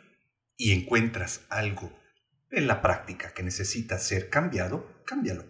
y 0.58 0.72
encuentras 0.72 1.46
algo 1.50 1.96
en 2.50 2.66
la 2.66 2.82
práctica 2.82 3.32
que 3.32 3.44
necesita 3.44 4.00
ser 4.00 4.32
cambiado, 4.32 5.04
cámbialo. 5.06 5.46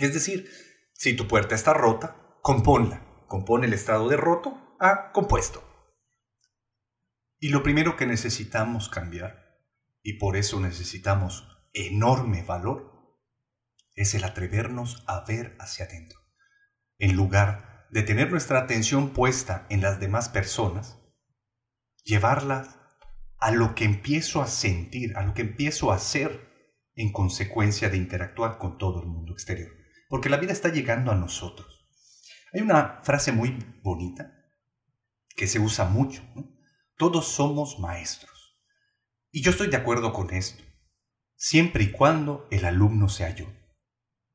Es 0.00 0.12
decir, 0.12 0.50
si 0.92 1.14
tu 1.14 1.28
puerta 1.28 1.54
está 1.54 1.72
rota, 1.72 2.36
compónla. 2.42 3.24
Compone 3.28 3.68
el 3.68 3.74
estado 3.74 4.08
de 4.08 4.16
roto 4.16 4.76
a 4.80 5.12
compuesto. 5.12 5.62
Y 7.38 7.50
lo 7.50 7.62
primero 7.62 7.96
que 7.96 8.06
necesitamos 8.06 8.88
cambiar, 8.88 9.62
y 10.02 10.14
por 10.14 10.36
eso 10.36 10.58
necesitamos 10.58 11.46
enorme 11.74 12.42
valor, 12.42 13.20
es 13.94 14.16
el 14.16 14.24
atrevernos 14.24 15.04
a 15.06 15.24
ver 15.28 15.54
hacia 15.60 15.84
adentro. 15.84 16.18
En 16.98 17.14
lugar 17.14 17.71
de 17.92 18.02
tener 18.02 18.30
nuestra 18.30 18.58
atención 18.58 19.10
puesta 19.10 19.66
en 19.70 19.80
las 19.80 20.00
demás 20.00 20.28
personas, 20.28 20.98
llevarlas 22.02 22.76
a 23.38 23.52
lo 23.52 23.76
que 23.76 23.84
empiezo 23.84 24.42
a 24.42 24.48
sentir, 24.48 25.16
a 25.16 25.22
lo 25.22 25.32
que 25.32 25.42
empiezo 25.42 25.92
a 25.92 25.96
hacer 25.96 26.50
en 26.96 27.12
consecuencia 27.12 27.88
de 27.88 27.98
interactuar 27.98 28.58
con 28.58 28.76
todo 28.76 29.00
el 29.00 29.06
mundo 29.06 29.32
exterior 29.32 29.82
porque 30.12 30.28
la 30.28 30.36
vida 30.36 30.52
está 30.52 30.68
llegando 30.68 31.10
a 31.10 31.14
nosotros. 31.14 31.88
Hay 32.52 32.60
una 32.60 33.00
frase 33.02 33.32
muy 33.32 33.56
bonita 33.82 34.30
que 35.34 35.46
se 35.46 35.58
usa 35.58 35.86
mucho. 35.86 36.22
Todos 36.98 37.28
somos 37.28 37.78
maestros. 37.78 38.60
Y 39.30 39.40
yo 39.40 39.52
estoy 39.52 39.68
de 39.68 39.78
acuerdo 39.78 40.12
con 40.12 40.34
esto, 40.34 40.62
siempre 41.34 41.84
y 41.84 41.92
cuando 41.92 42.46
el 42.50 42.66
alumno 42.66 43.08
sea 43.08 43.34
yo. 43.34 43.46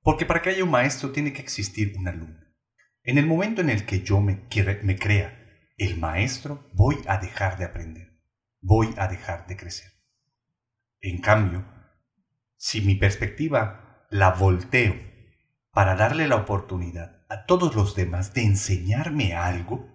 Porque 0.02 0.26
para 0.26 0.42
que 0.42 0.50
haya 0.50 0.64
un 0.64 0.72
maestro 0.72 1.12
tiene 1.12 1.32
que 1.32 1.44
existir 1.44 1.94
un 1.96 2.08
alumno. 2.08 2.47
En 3.08 3.18
el 3.18 3.26
momento 3.26 3.62
en 3.62 3.70
el 3.70 3.86
que 3.86 4.02
yo 4.02 4.20
me, 4.20 4.48
me 4.84 5.00
crea 5.00 5.34
el 5.78 5.98
maestro, 5.98 6.70
voy 6.74 6.98
a 7.08 7.18
dejar 7.20 7.58
de 7.58 7.64
aprender, 7.64 8.20
voy 8.60 8.94
a 8.98 9.08
dejar 9.08 9.48
de 9.48 9.56
crecer. 9.56 9.94
En 11.00 11.22
cambio, 11.22 11.66
si 12.58 12.82
mi 12.82 12.96
perspectiva 12.96 14.06
la 14.10 14.32
volteo 14.32 14.94
para 15.72 15.96
darle 15.96 16.28
la 16.28 16.36
oportunidad 16.36 17.24
a 17.30 17.46
todos 17.46 17.76
los 17.76 17.96
demás 17.96 18.34
de 18.34 18.44
enseñarme 18.44 19.34
algo, 19.34 19.88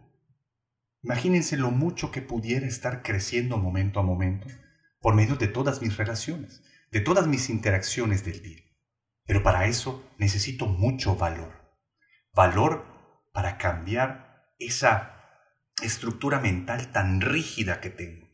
imagínense 1.03 1.59
lo 1.59 1.71
mucho 1.71 2.11
que 2.11 2.23
pudiera 2.23 2.67
estar 2.67 3.03
creciendo 3.03 3.59
momento 3.59 4.01
a 4.01 4.05
momento 4.05 4.49
por 5.03 5.15
medio 5.15 5.37
de 5.37 5.49
todas 5.49 5.83
mis 5.83 5.99
relaciones, 5.99 6.65
de 6.91 7.01
todas 7.03 7.27
mis 7.27 7.51
interacciones 7.51 8.25
del 8.25 8.41
día. 8.41 8.63
Pero 9.27 9.43
para 9.43 9.67
eso 9.67 10.03
necesito 10.17 10.65
mucho 10.65 11.15
valor. 11.15 11.61
Valor 12.33 12.92
para 13.33 13.59
cambiar 13.59 14.55
esa 14.59 15.13
estructura 15.83 16.39
mental 16.39 16.93
tan 16.93 17.21
rígida 17.21 17.81
que 17.81 17.91
tengo. 17.91 18.29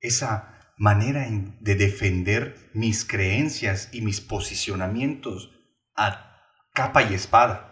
Esa 0.00 0.74
manera 0.76 1.26
de 1.60 1.74
defender 1.74 2.70
mis 2.74 3.04
creencias 3.04 3.88
y 3.92 4.00
mis 4.00 4.20
posicionamientos 4.20 5.50
a 5.94 6.42
capa 6.72 7.02
y 7.02 7.14
espada. 7.14 7.68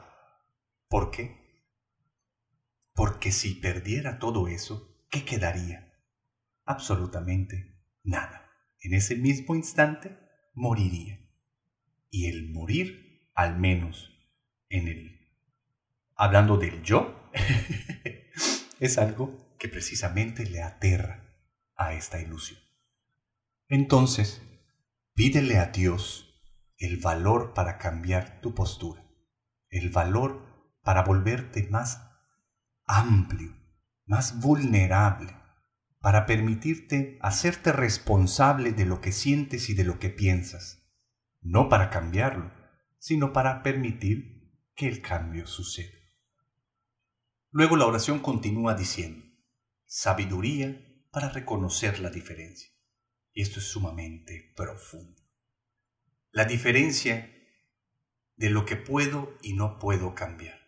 ¿Por 0.88 1.10
qué? 1.10 1.40
Porque 2.94 3.32
si 3.32 3.54
perdiera 3.54 4.18
todo 4.18 4.48
eso, 4.48 5.06
¿qué 5.10 5.24
quedaría? 5.24 5.92
Absolutamente 6.64 7.82
nada. 8.04 8.50
En 8.80 8.94
ese 8.94 9.16
mismo 9.16 9.54
instante 9.54 10.18
moriría. 10.54 11.18
Y 12.10 12.28
el 12.28 12.52
morir, 12.52 13.30
al 13.34 13.58
menos 13.58 14.10
en 14.68 14.88
el... 14.88 15.19
Hablando 16.22 16.58
del 16.58 16.82
yo, 16.82 17.30
es 18.78 18.98
algo 18.98 19.56
que 19.58 19.70
precisamente 19.70 20.44
le 20.44 20.62
aterra 20.62 21.32
a 21.76 21.94
esta 21.94 22.20
ilusión. 22.20 22.60
Entonces, 23.70 24.42
pídele 25.14 25.56
a 25.56 25.68
Dios 25.68 26.38
el 26.76 26.98
valor 26.98 27.54
para 27.54 27.78
cambiar 27.78 28.42
tu 28.42 28.54
postura, 28.54 29.02
el 29.70 29.88
valor 29.88 30.76
para 30.82 31.04
volverte 31.04 31.66
más 31.70 32.02
amplio, 32.84 33.56
más 34.04 34.40
vulnerable, 34.40 35.34
para 36.00 36.26
permitirte 36.26 37.18
hacerte 37.22 37.72
responsable 37.72 38.72
de 38.72 38.84
lo 38.84 39.00
que 39.00 39.12
sientes 39.12 39.70
y 39.70 39.74
de 39.74 39.84
lo 39.84 39.98
que 39.98 40.10
piensas, 40.10 40.82
no 41.40 41.70
para 41.70 41.88
cambiarlo, 41.88 42.52
sino 42.98 43.32
para 43.32 43.62
permitir 43.62 44.52
que 44.74 44.86
el 44.86 45.00
cambio 45.00 45.46
suceda. 45.46 45.99
Luego 47.50 47.76
la 47.76 47.86
oración 47.86 48.20
continúa 48.20 48.74
diciendo, 48.74 49.26
sabiduría 49.86 51.04
para 51.10 51.28
reconocer 51.28 51.98
la 52.00 52.10
diferencia. 52.10 52.70
Y 53.32 53.42
esto 53.42 53.58
es 53.58 53.66
sumamente 53.66 54.52
profundo 54.56 55.20
la 56.32 56.44
diferencia 56.44 57.28
de 58.36 58.50
lo 58.50 58.64
que 58.64 58.76
puedo 58.76 59.36
y 59.42 59.54
no 59.54 59.78
puedo 59.78 60.14
cambiar. 60.14 60.60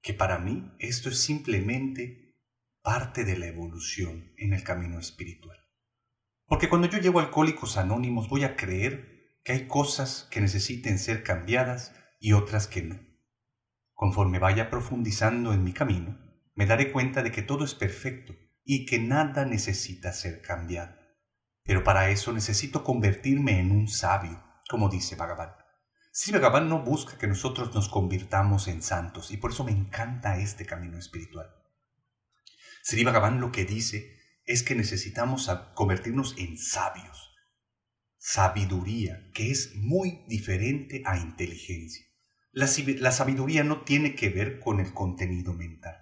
Que 0.00 0.14
para 0.14 0.38
mí 0.38 0.72
esto 0.78 1.10
es 1.10 1.20
simplemente 1.20 2.40
parte 2.82 3.24
de 3.24 3.36
la 3.36 3.46
evolución 3.46 4.32
en 4.38 4.54
el 4.54 4.64
camino 4.64 4.98
espiritual. 4.98 5.58
Porque 6.46 6.68
cuando 6.68 6.88
yo 6.88 6.98
llevo 6.98 7.20
alcohólicos 7.20 7.76
anónimos 7.76 8.28
voy 8.28 8.44
a 8.44 8.56
creer 8.56 9.38
que 9.44 9.52
hay 9.52 9.68
cosas 9.68 10.28
que 10.30 10.40
necesiten 10.40 10.98
ser 10.98 11.22
cambiadas 11.22 11.94
y 12.18 12.32
otras 12.32 12.66
que 12.66 12.82
no. 12.82 13.11
Conforme 14.02 14.40
vaya 14.40 14.68
profundizando 14.68 15.52
en 15.52 15.62
mi 15.62 15.72
camino, 15.72 16.18
me 16.56 16.66
daré 16.66 16.90
cuenta 16.90 17.22
de 17.22 17.30
que 17.30 17.40
todo 17.40 17.64
es 17.64 17.76
perfecto 17.76 18.34
y 18.64 18.84
que 18.84 18.98
nada 18.98 19.44
necesita 19.44 20.12
ser 20.12 20.42
cambiado. 20.42 20.96
Pero 21.62 21.84
para 21.84 22.10
eso 22.10 22.32
necesito 22.32 22.82
convertirme 22.82 23.60
en 23.60 23.70
un 23.70 23.86
sabio, 23.86 24.42
como 24.68 24.88
dice 24.88 25.14
Bhagavan. 25.14 25.54
Sí, 26.10 26.32
Bhagavan 26.32 26.68
no 26.68 26.82
busca 26.82 27.16
que 27.16 27.28
nosotros 27.28 27.72
nos 27.76 27.88
convirtamos 27.88 28.66
en 28.66 28.82
santos 28.82 29.30
y 29.30 29.36
por 29.36 29.52
eso 29.52 29.62
me 29.62 29.70
encanta 29.70 30.36
este 30.36 30.66
camino 30.66 30.98
espiritual. 30.98 31.54
Sri 32.82 33.04
Bhagavan 33.04 33.40
lo 33.40 33.52
que 33.52 33.64
dice 33.64 34.18
es 34.44 34.64
que 34.64 34.74
necesitamos 34.74 35.48
convertirnos 35.74 36.34
en 36.38 36.58
sabios. 36.58 37.36
Sabiduría, 38.18 39.30
que 39.32 39.52
es 39.52 39.76
muy 39.76 40.24
diferente 40.26 41.04
a 41.06 41.18
inteligencia. 41.18 42.11
La, 42.52 42.68
la 42.98 43.12
sabiduría 43.12 43.64
no 43.64 43.80
tiene 43.80 44.14
que 44.14 44.28
ver 44.28 44.60
con 44.60 44.78
el 44.78 44.92
contenido 44.92 45.54
mental. 45.54 45.96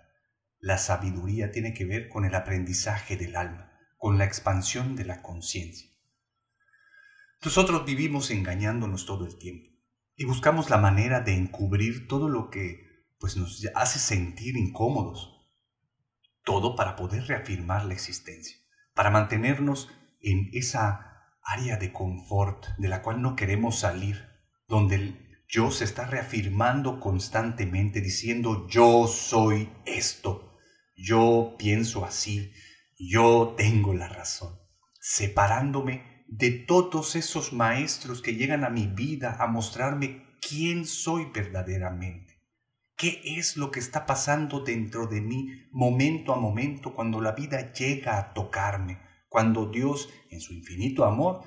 La 0.58 0.78
sabiduría 0.78 1.52
tiene 1.52 1.72
que 1.72 1.84
ver 1.84 2.08
con 2.08 2.24
el 2.24 2.34
aprendizaje 2.34 3.16
del 3.16 3.36
alma, 3.36 3.72
con 3.96 4.18
la 4.18 4.24
expansión 4.24 4.96
de 4.96 5.04
la 5.04 5.22
conciencia. 5.22 5.88
Nosotros 7.42 7.86
vivimos 7.86 8.30
engañándonos 8.30 9.06
todo 9.06 9.26
el 9.26 9.38
tiempo 9.38 9.70
y 10.16 10.24
buscamos 10.24 10.68
la 10.68 10.76
manera 10.76 11.20
de 11.20 11.34
encubrir 11.34 12.08
todo 12.08 12.28
lo 12.28 12.50
que 12.50 13.06
pues 13.18 13.36
nos 13.36 13.64
hace 13.74 13.98
sentir 13.98 14.56
incómodos. 14.56 15.46
Todo 16.44 16.74
para 16.74 16.96
poder 16.96 17.26
reafirmar 17.28 17.84
la 17.84 17.94
existencia, 17.94 18.56
para 18.92 19.10
mantenernos 19.10 19.88
en 20.20 20.50
esa 20.52 21.28
área 21.42 21.76
de 21.76 21.92
confort 21.92 22.66
de 22.76 22.88
la 22.88 23.02
cual 23.02 23.22
no 23.22 23.36
queremos 23.36 23.78
salir, 23.78 24.28
donde 24.66 24.96
el 24.96 25.29
yo 25.50 25.72
se 25.72 25.84
está 25.84 26.06
reafirmando 26.06 27.00
constantemente 27.00 28.00
diciendo 28.00 28.68
yo 28.68 29.08
soy 29.08 29.68
esto, 29.84 30.56
yo 30.96 31.56
pienso 31.58 32.04
así, 32.04 32.52
yo 32.96 33.54
tengo 33.56 33.92
la 33.92 34.08
razón, 34.08 34.60
separándome 35.00 36.24
de 36.28 36.50
todos 36.52 37.16
esos 37.16 37.52
maestros 37.52 38.22
que 38.22 38.36
llegan 38.36 38.62
a 38.62 38.70
mi 38.70 38.86
vida 38.86 39.38
a 39.40 39.48
mostrarme 39.48 40.36
quién 40.40 40.86
soy 40.86 41.26
verdaderamente. 41.34 42.38
¿Qué 42.96 43.20
es 43.24 43.56
lo 43.56 43.72
que 43.72 43.80
está 43.80 44.06
pasando 44.06 44.60
dentro 44.60 45.06
de 45.06 45.20
mí 45.20 45.48
momento 45.72 46.32
a 46.32 46.36
momento 46.36 46.94
cuando 46.94 47.20
la 47.20 47.32
vida 47.32 47.72
llega 47.72 48.18
a 48.18 48.32
tocarme, 48.34 49.00
cuando 49.28 49.66
Dios 49.66 50.10
en 50.30 50.40
su 50.40 50.52
infinito 50.52 51.04
amor 51.04 51.42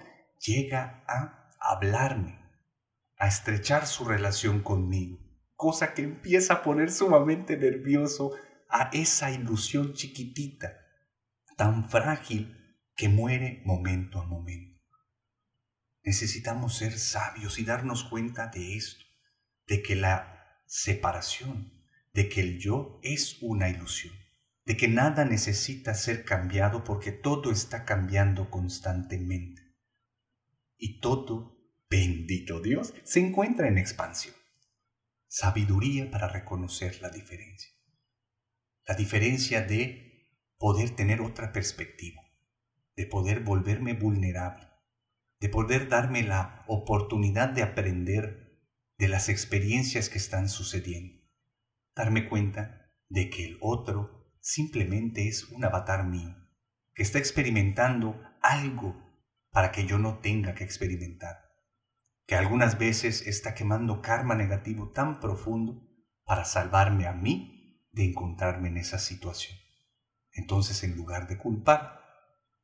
llega 0.46 1.06
a 1.08 1.50
hablarme, 1.62 2.43
a 3.24 3.27
estrechar 3.30 3.88
su 3.88 4.03
relación 4.03 4.63
conmigo, 4.63 5.18
cosa 5.56 5.94
que 5.94 6.01
empieza 6.01 6.56
a 6.56 6.62
poner 6.62 6.92
sumamente 6.92 7.56
nervioso 7.56 8.34
a 8.70 8.89
esa 8.92 9.32
ilusión 9.32 9.94
chiquitita, 9.94 10.74
tan 11.56 11.89
frágil 11.89 12.53
que 12.98 13.08
muere 13.08 13.62
momento 13.63 14.20
a 14.20 14.25
momento. 14.25 14.77
Necesitamos 16.03 16.75
ser 16.75 17.00
sabios 17.00 17.60
y 17.60 17.63
darnos 17.63 18.03
cuenta 18.03 18.48
de 18.48 18.75
esto, 18.75 19.06
de 19.68 19.82
que 19.82 19.96
la 19.96 20.62
separación, 20.65 21.82
de 22.12 22.27
que 22.27 22.42
el 22.42 22.60
yo 22.60 23.00
es 23.03 23.38
una 23.42 23.70
ilusión, 23.70 24.13
de 24.65 24.75
que 24.75 24.89
nada 24.89 25.24
necesita 25.24 25.94
ser 25.94 26.25
cambiado 26.25 26.84
porque 26.84 27.13
todo 27.13 27.53
está 27.53 27.86
cambiando 27.86 28.50
constantemente. 28.50 29.62
Y 30.75 31.00
todo, 31.00 31.53
bendito 31.94 32.60
Dios, 32.60 32.92
se 33.04 33.20
encuentra 33.20 33.68
en 33.68 33.78
expansión. 33.78 34.34
Sabiduría 35.28 36.10
para 36.10 36.28
reconocer 36.28 37.00
la 37.04 37.12
diferencia. 37.12 37.72
La 38.88 38.96
diferencia 38.96 39.62
de 39.62 40.42
poder 40.58 40.96
tener 40.96 41.22
otra 41.22 41.52
perspectiva, 41.52 42.20
de 42.96 43.06
poder 43.06 43.42
volverme 43.42 43.94
vulnerable, 43.94 44.68
de 45.40 45.50
poder 45.50 45.88
darme 45.88 46.24
la 46.24 46.66
oportunidad 46.68 47.50
de 47.50 47.62
aprender 47.62 48.58
de 48.98 49.08
las 49.08 49.30
experiencias 49.30 50.10
que 50.10 50.18
están 50.18 50.50
sucediendo. 50.50 51.22
Darme 51.96 52.28
cuenta 52.28 52.92
de 53.08 53.30
que 53.30 53.46
el 53.46 53.60
otro 53.62 54.34
simplemente 54.40 55.28
es 55.28 55.44
un 55.50 55.64
avatar 55.64 56.08
mío, 56.08 56.36
que 56.96 57.04
está 57.04 57.20
experimentando 57.20 58.20
algo 58.41 59.00
para 59.52 59.72
que 59.72 59.86
yo 59.86 60.00
no 60.00 60.17
tenga 60.22 60.56
que 60.56 60.63
experimentar, 60.63 61.53
que 62.26 62.36
algunas 62.36 62.78
veces 62.78 63.28
está 63.28 63.54
quemando 63.54 64.02
karma 64.02 64.36
negativo 64.36 64.92
tan 64.92 65.20
profundo 65.20 65.88
para 66.24 66.46
salvarme 66.46 67.08
a 67.08 67.14
mí 67.14 67.88
de 67.92 68.06
encontrarme 68.06 68.70
en 68.70 68.78
esa 68.78 68.98
situación. 68.98 69.58
Entonces, 70.32 70.84
en 70.84 70.96
lugar 70.96 71.28
de 71.28 71.38
culpar, 71.38 72.02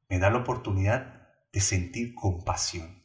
me 0.10 0.18
da 0.18 0.30
la 0.30 0.40
oportunidad 0.40 1.30
de 1.52 1.60
sentir 1.60 2.16
compasión 2.16 3.04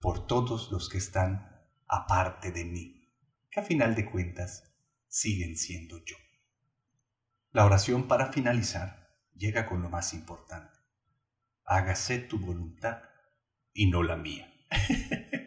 por 0.00 0.26
todos 0.26 0.72
los 0.72 0.88
que 0.88 0.98
están 0.98 1.48
aparte 1.86 2.50
de 2.50 2.64
mí, 2.64 3.14
que 3.50 3.60
a 3.60 3.62
final 3.62 3.94
de 3.94 4.10
cuentas 4.10 4.72
siguen 5.06 5.56
siendo 5.56 6.02
yo. 6.04 6.16
La 7.52 7.64
oración 7.64 8.08
para 8.08 8.32
finalizar 8.32 9.16
llega 9.34 9.66
con 9.66 9.82
lo 9.82 9.90
más 9.90 10.14
importante. 10.14 10.78
Hágase 11.64 12.18
tu 12.18 12.38
voluntad 12.38 13.02
y 13.72 13.90
no 13.90 14.02
la 14.02 14.16
mía. 14.16 14.52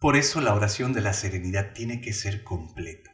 Por 0.00 0.16
eso 0.16 0.40
la 0.40 0.54
oración 0.54 0.94
de 0.94 1.02
la 1.02 1.12
serenidad 1.12 1.74
tiene 1.74 2.00
que 2.00 2.14
ser 2.14 2.42
completa, 2.42 3.10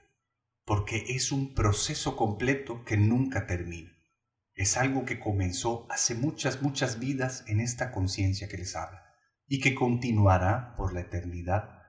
porque 0.65 1.07
es 1.09 1.33
un 1.33 1.53
proceso 1.53 2.17
completo 2.17 2.85
que 2.85 2.97
nunca 2.97 3.49
termina. 3.49 3.91
Es 4.55 4.77
algo 4.77 5.05
que 5.05 5.19
comenzó 5.19 5.89
hace 5.91 6.15
muchas, 6.15 6.63
muchas 6.63 7.01
vidas 7.01 7.43
en 7.49 7.59
esta 7.59 7.91
conciencia 7.91 8.47
que 8.47 8.59
les 8.59 8.77
habla 8.77 9.05
y 9.49 9.59
que 9.59 9.75
continuará 9.75 10.77
por 10.77 10.95
la 10.95 11.01
eternidad, 11.01 11.83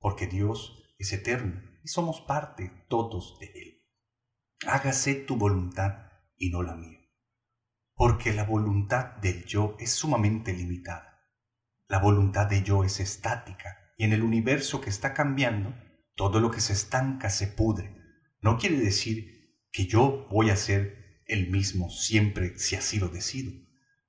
porque 0.00 0.26
Dios 0.26 0.82
es 0.98 1.12
eterno 1.12 1.62
y 1.84 1.86
somos 1.86 2.20
parte 2.20 2.72
todos 2.88 3.38
de 3.38 3.46
Él. 3.54 3.86
Hágase 4.66 5.14
tu 5.14 5.36
voluntad 5.36 6.08
y 6.36 6.50
no 6.50 6.64
la 6.64 6.74
mía, 6.74 6.98
porque 7.94 8.32
la 8.32 8.42
voluntad 8.42 9.14
del 9.18 9.44
yo 9.44 9.76
es 9.78 9.92
sumamente 9.92 10.52
limitada. 10.52 11.24
La 11.86 12.00
voluntad 12.00 12.48
de 12.48 12.64
yo 12.64 12.82
es 12.82 12.98
estática 12.98 13.83
y 13.96 14.04
en 14.04 14.12
el 14.12 14.22
universo 14.22 14.80
que 14.80 14.90
está 14.90 15.14
cambiando, 15.14 15.74
todo 16.14 16.40
lo 16.40 16.50
que 16.50 16.60
se 16.60 16.72
estanca 16.72 17.30
se 17.30 17.46
pudre. 17.46 17.96
No 18.40 18.58
quiere 18.58 18.78
decir 18.78 19.58
que 19.70 19.86
yo 19.86 20.26
voy 20.30 20.50
a 20.50 20.56
ser 20.56 21.22
el 21.26 21.50
mismo 21.50 21.90
siempre 21.90 22.58
si 22.58 22.76
así 22.76 22.98
lo 22.98 23.08
decido. 23.08 23.52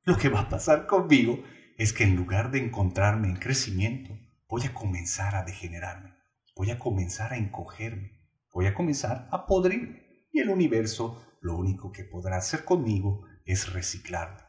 Lo 0.04 0.18
que 0.18 0.30
va 0.30 0.42
a 0.42 0.50
pasar 0.50 0.86
conmigo 0.86 1.44
es 1.78 1.94
que 1.94 2.04
en 2.04 2.16
lugar 2.16 2.52
de 2.52 2.60
encontrarme 2.60 3.28
en 3.28 3.38
crecimiento, 3.38 4.18
voy 4.48 4.64
a 4.64 4.74
comenzar 4.74 5.36
a 5.36 5.44
degenerarme, 5.44 6.14
voy 6.56 6.72
a 6.72 6.80
comenzar 6.80 7.34
a 7.34 7.38
encogerme, 7.38 8.12
voy 8.54 8.68
a 8.68 8.74
comenzar 8.74 9.28
a 9.32 9.46
podrirme. 9.46 10.28
Y 10.32 10.40
el 10.40 10.50
universo 10.50 11.24
lo 11.42 11.58
único 11.58 11.92
que 11.92 12.04
podrá 12.04 12.38
hacer 12.38 12.66
conmigo 12.66 13.26
es 13.46 13.72
reciclarme, 13.72 14.42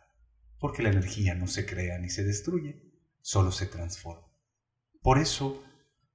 porque 0.59 0.83
la 0.83 0.91
energía 0.91 1.35
no 1.35 1.47
se 1.47 1.67
crea 1.67 1.99
ni 1.99 2.11
se 2.11 2.25
destruye, 2.25 2.93
solo 3.21 3.53
se 3.53 3.67
transforma. 3.67 4.26
Por 5.07 5.21
eso 5.21 5.63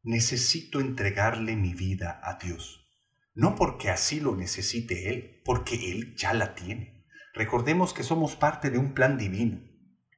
necesito 0.04 0.82
entregarle 0.82 1.56
mi 1.56 1.73
vida 1.73 2.19
a 2.21 2.34
Dios 2.36 2.82
no 3.34 3.56
porque 3.56 3.89
así 3.89 4.19
lo 4.19 4.36
necesite 4.36 5.10
Él, 5.10 5.41
porque 5.45 5.91
Él 5.91 6.15
ya 6.15 6.34
la 6.34 6.54
tiene. 6.56 7.06
Recordemos 7.34 7.93
que 7.93 8.04
somos 8.04 8.36
parte 8.36 8.69
de 8.69 8.77
un 8.77 8.93
plan 8.93 9.17
divino, 9.17 9.62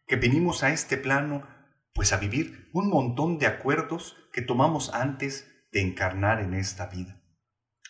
que 0.08 0.16
venimos 0.16 0.64
a 0.64 0.72
este 0.72 0.98
plano 0.98 1.48
pues 1.94 2.12
a 2.12 2.18
vivir 2.18 2.72
un 2.74 2.90
montón 2.90 3.38
de 3.38 3.46
acuerdos 3.46 4.18
que 4.32 4.42
tomamos 4.42 4.92
antes 4.96 5.48
de 5.72 5.82
encarnar 5.82 6.42
en 6.42 6.56
esta 6.56 6.88
vida. 6.88 7.22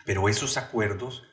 Pero 0.05 0.27
esos 0.27 0.57
acuerdos 0.57 1.23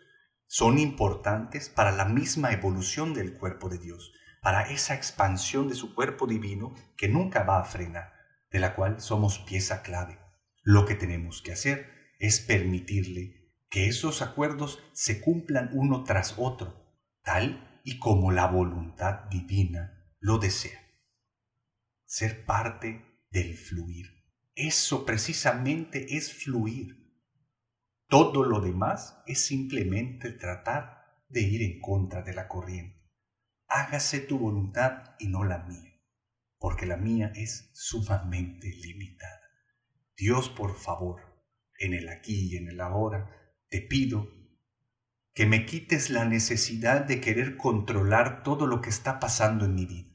son 0.46 0.78
importantes 0.78 1.68
para 1.68 1.90
la 1.90 2.04
misma 2.04 2.52
evolución 2.52 3.12
del 3.12 3.36
cuerpo 3.36 3.68
de 3.68 3.78
Dios, 3.78 4.12
para 4.40 4.70
esa 4.70 4.94
expansión 4.94 5.68
de 5.68 5.74
su 5.74 5.96
cuerpo 5.96 6.28
divino 6.28 6.74
que 6.96 7.08
nunca 7.08 7.42
va 7.42 7.58
a 7.58 7.64
frenar, 7.64 8.12
de 8.50 8.58
la 8.60 8.74
cual 8.74 9.00
somos 9.00 9.38
pieza 9.38 9.82
clave. 9.82 10.18
Lo 10.62 10.86
que 10.86 10.94
tenemos 10.94 11.42
que 11.42 11.52
hacer 11.52 11.88
es 12.18 12.40
permitirle 12.40 13.54
que 13.70 13.86
esos 13.86 14.20
acuerdos 14.20 14.82
se 14.92 15.20
cumplan 15.20 15.70
uno 15.72 16.04
tras 16.04 16.34
otro, 16.36 16.98
tal 17.22 17.80
y 17.84 17.98
como 17.98 18.32
la 18.32 18.46
voluntad 18.46 19.24
divina 19.30 20.14
lo 20.18 20.38
desea. 20.38 20.80
Ser 22.04 22.44
parte 22.44 23.24
del 23.30 23.56
fluir. 23.56 24.20
Eso 24.54 25.06
precisamente 25.06 26.16
es 26.16 26.34
fluir. 26.34 27.00
Todo 28.08 28.44
lo 28.44 28.60
demás 28.60 29.22
es 29.26 29.46
simplemente 29.46 30.32
tratar 30.32 31.24
de 31.28 31.42
ir 31.42 31.62
en 31.62 31.80
contra 31.80 32.22
de 32.22 32.34
la 32.34 32.48
corriente. 32.48 33.00
Hágase 33.68 34.18
tu 34.18 34.38
voluntad 34.38 35.14
y 35.20 35.28
no 35.28 35.44
la 35.44 35.58
mía, 35.58 35.89
porque 36.60 36.84
la 36.84 36.98
mía 36.98 37.32
es 37.34 37.70
sumamente 37.72 38.68
limitada. 38.68 39.40
Dios, 40.14 40.50
por 40.50 40.76
favor, 40.76 41.22
en 41.78 41.94
el 41.94 42.10
aquí 42.10 42.50
y 42.52 42.56
en 42.58 42.68
el 42.68 42.82
ahora, 42.82 43.30
te 43.70 43.80
pido 43.80 44.28
que 45.32 45.46
me 45.46 45.64
quites 45.64 46.10
la 46.10 46.26
necesidad 46.26 47.00
de 47.00 47.18
querer 47.22 47.56
controlar 47.56 48.42
todo 48.42 48.66
lo 48.66 48.82
que 48.82 48.90
está 48.90 49.18
pasando 49.18 49.64
en 49.64 49.74
mi 49.74 49.86
vida, 49.86 50.10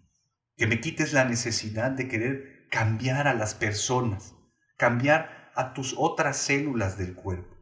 que 0.56 0.68
me 0.68 0.80
quites 0.80 1.14
la 1.14 1.26
necesidad 1.26 1.90
de 1.90 2.08
querer 2.08 2.68
cambiar 2.70 3.28
a 3.28 3.34
las 3.34 3.56
personas, 3.56 4.36
cambiar 4.78 5.52
a 5.56 5.74
tus 5.74 5.96
otras 5.98 6.38
células 6.38 7.00
del 7.00 7.16
cuerpo, 7.16 7.56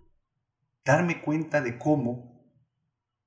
darme 0.83 1.21
cuenta 1.21 1.61
de 1.61 1.77
cómo 1.77 2.51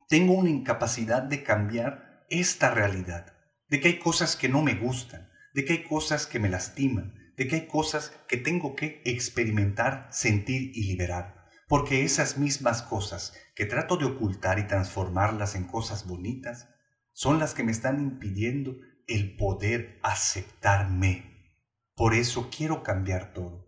tengo 0.07 0.35
una 0.35 0.51
incapacidad 0.51 1.23
de 1.23 1.43
cambiar 1.43 2.27
esta 2.29 2.71
realidad, 2.71 3.33
de 3.71 3.81
que 3.81 3.89
hay 3.89 3.99
cosas 3.99 4.37
que 4.37 4.51
no 4.51 4.61
me 4.61 4.75
gustan, 4.75 5.31
de 5.57 5.65
que 5.65 5.73
hay 5.73 5.85
cosas 5.85 6.27
que 6.27 6.39
me 6.39 6.51
lastiman, 6.51 7.33
de 7.35 7.49
que 7.49 7.55
hay 7.55 7.67
cosas 7.67 8.13
que 8.29 8.37
tengo 8.37 8.77
que 8.77 9.01
experimentar, 9.07 10.07
sentir 10.11 10.71
y 10.75 10.85
liberar. 10.85 11.49
Porque 11.67 12.05
esas 12.05 12.37
mismas 12.37 12.83
cosas 12.83 13.33
que 13.55 13.65
trato 13.65 13.97
de 13.97 14.05
ocultar 14.05 14.59
y 14.59 14.67
transformarlas 14.67 15.55
en 15.55 15.65
cosas 15.65 16.07
bonitas, 16.07 16.69
son 17.15 17.39
las 17.39 17.55
que 17.55 17.65
me 17.65 17.73
están 17.73 18.03
impidiendo 18.03 18.77
el 19.07 19.35
poder 19.39 19.99
aceptarme. 20.03 21.55
Por 21.95 22.13
eso 22.13 22.51
quiero 22.55 22.83
cambiar 22.83 23.33
todo. 23.33 23.67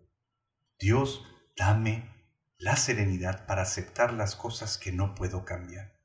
Dios, 0.79 1.25
dame 1.57 2.07
la 2.59 2.75
serenidad 2.75 3.47
para 3.47 3.63
aceptar 3.63 4.13
las 4.13 4.35
cosas 4.35 4.77
que 4.77 4.91
no 4.91 5.15
puedo 5.15 5.43
cambiar. 5.43 5.99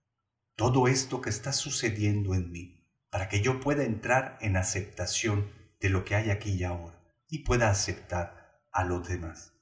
Todo 0.56 0.88
esto 0.88 1.20
que 1.20 1.28
está 1.28 1.52
sucediendo 1.52 2.34
en 2.34 2.50
mí, 2.50 2.88
para 3.10 3.28
que 3.28 3.42
yo 3.42 3.60
pueda 3.60 3.84
entrar 3.84 4.38
en 4.40 4.56
aceptación 4.56 5.63
de 5.84 5.90
lo 5.90 6.02
que 6.02 6.14
hay 6.14 6.30
aquí 6.30 6.52
y 6.52 6.64
ahora 6.64 6.98
y 7.28 7.44
pueda 7.44 7.68
aceptar 7.68 8.62
a 8.72 8.84
los 8.84 9.06
demás. 9.06 9.52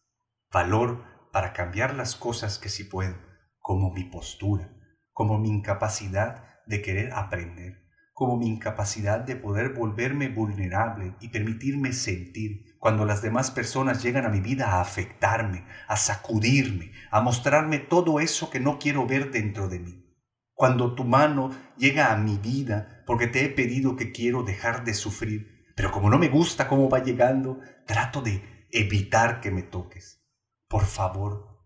Valor 0.52 1.02
para 1.32 1.52
cambiar 1.52 1.96
las 1.96 2.14
cosas 2.14 2.60
que 2.60 2.68
sí 2.68 2.84
puedo, 2.84 3.16
como 3.58 3.92
mi 3.92 4.04
postura, 4.04 4.70
como 5.12 5.40
mi 5.40 5.48
incapacidad 5.48 6.44
de 6.64 6.80
querer 6.80 7.12
aprender, 7.12 7.88
como 8.12 8.36
mi 8.36 8.46
incapacidad 8.46 9.18
de 9.18 9.34
poder 9.34 9.70
volverme 9.70 10.28
vulnerable 10.28 11.16
y 11.18 11.30
permitirme 11.30 11.92
sentir 11.92 12.76
cuando 12.78 13.04
las 13.04 13.20
demás 13.20 13.50
personas 13.50 14.00
llegan 14.00 14.24
a 14.24 14.28
mi 14.28 14.38
vida 14.38 14.74
a 14.74 14.80
afectarme, 14.80 15.66
a 15.88 15.96
sacudirme, 15.96 16.92
a 17.10 17.20
mostrarme 17.20 17.80
todo 17.80 18.20
eso 18.20 18.48
que 18.48 18.60
no 18.60 18.78
quiero 18.78 19.08
ver 19.08 19.32
dentro 19.32 19.68
de 19.68 19.80
mí. 19.80 20.06
Cuando 20.54 20.94
tu 20.94 21.02
mano 21.02 21.50
llega 21.76 22.12
a 22.12 22.16
mi 22.16 22.36
vida 22.36 23.02
porque 23.08 23.26
te 23.26 23.44
he 23.44 23.48
pedido 23.48 23.96
que 23.96 24.12
quiero 24.12 24.44
dejar 24.44 24.84
de 24.84 24.94
sufrir, 24.94 25.51
pero 25.74 25.90
como 25.90 26.10
no 26.10 26.18
me 26.18 26.28
gusta 26.28 26.68
cómo 26.68 26.88
va 26.88 27.02
llegando, 27.02 27.60
trato 27.86 28.20
de 28.22 28.66
evitar 28.70 29.40
que 29.40 29.50
me 29.50 29.62
toques. 29.62 30.22
Por 30.68 30.84
favor, 30.84 31.60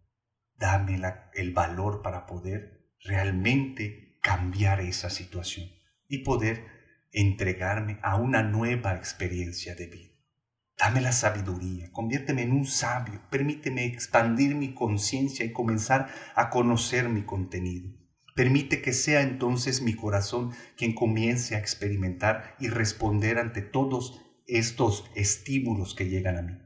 dame 0.57 1.01
el 1.35 1.53
valor 1.53 2.03
para 2.03 2.27
poder 2.27 2.91
realmente 3.05 4.19
cambiar 4.23 4.81
esa 4.81 5.11
situación 5.11 5.71
y 6.09 6.19
poder 6.19 6.65
entregarme 7.13 7.99
a 8.03 8.17
una 8.17 8.43
nueva 8.43 8.95
experiencia 8.95 9.75
de 9.75 9.87
vida. 9.87 10.13
Dame 10.79 11.01
la 11.01 11.13
sabiduría, 11.13 11.91
conviérteme 11.91 12.43
en 12.43 12.53
un 12.53 12.67
sabio, 12.67 13.23
permíteme 13.31 13.87
expandir 13.87 14.55
mi 14.55 14.75
conciencia 14.75 15.47
y 15.47 15.53
comenzar 15.53 16.09
a 16.35 16.51
conocer 16.51 17.09
mi 17.09 17.23
contenido. 17.23 17.97
Permite 18.37 18.83
que 18.83 18.93
sea 18.93 19.23
entonces 19.23 19.81
mi 19.81 19.95
corazón 19.95 20.53
quien 20.77 20.95
comience 20.95 21.57
a 21.57 21.59
experimentar 21.59 22.55
y 22.61 22.69
responder 22.69 23.39
ante 23.39 23.63
todos 23.63 24.21
estos 24.47 25.11
estímulos 25.15 25.95
que 25.95 26.11
llegan 26.11 26.37
a 26.37 26.43
mí. 26.43 26.59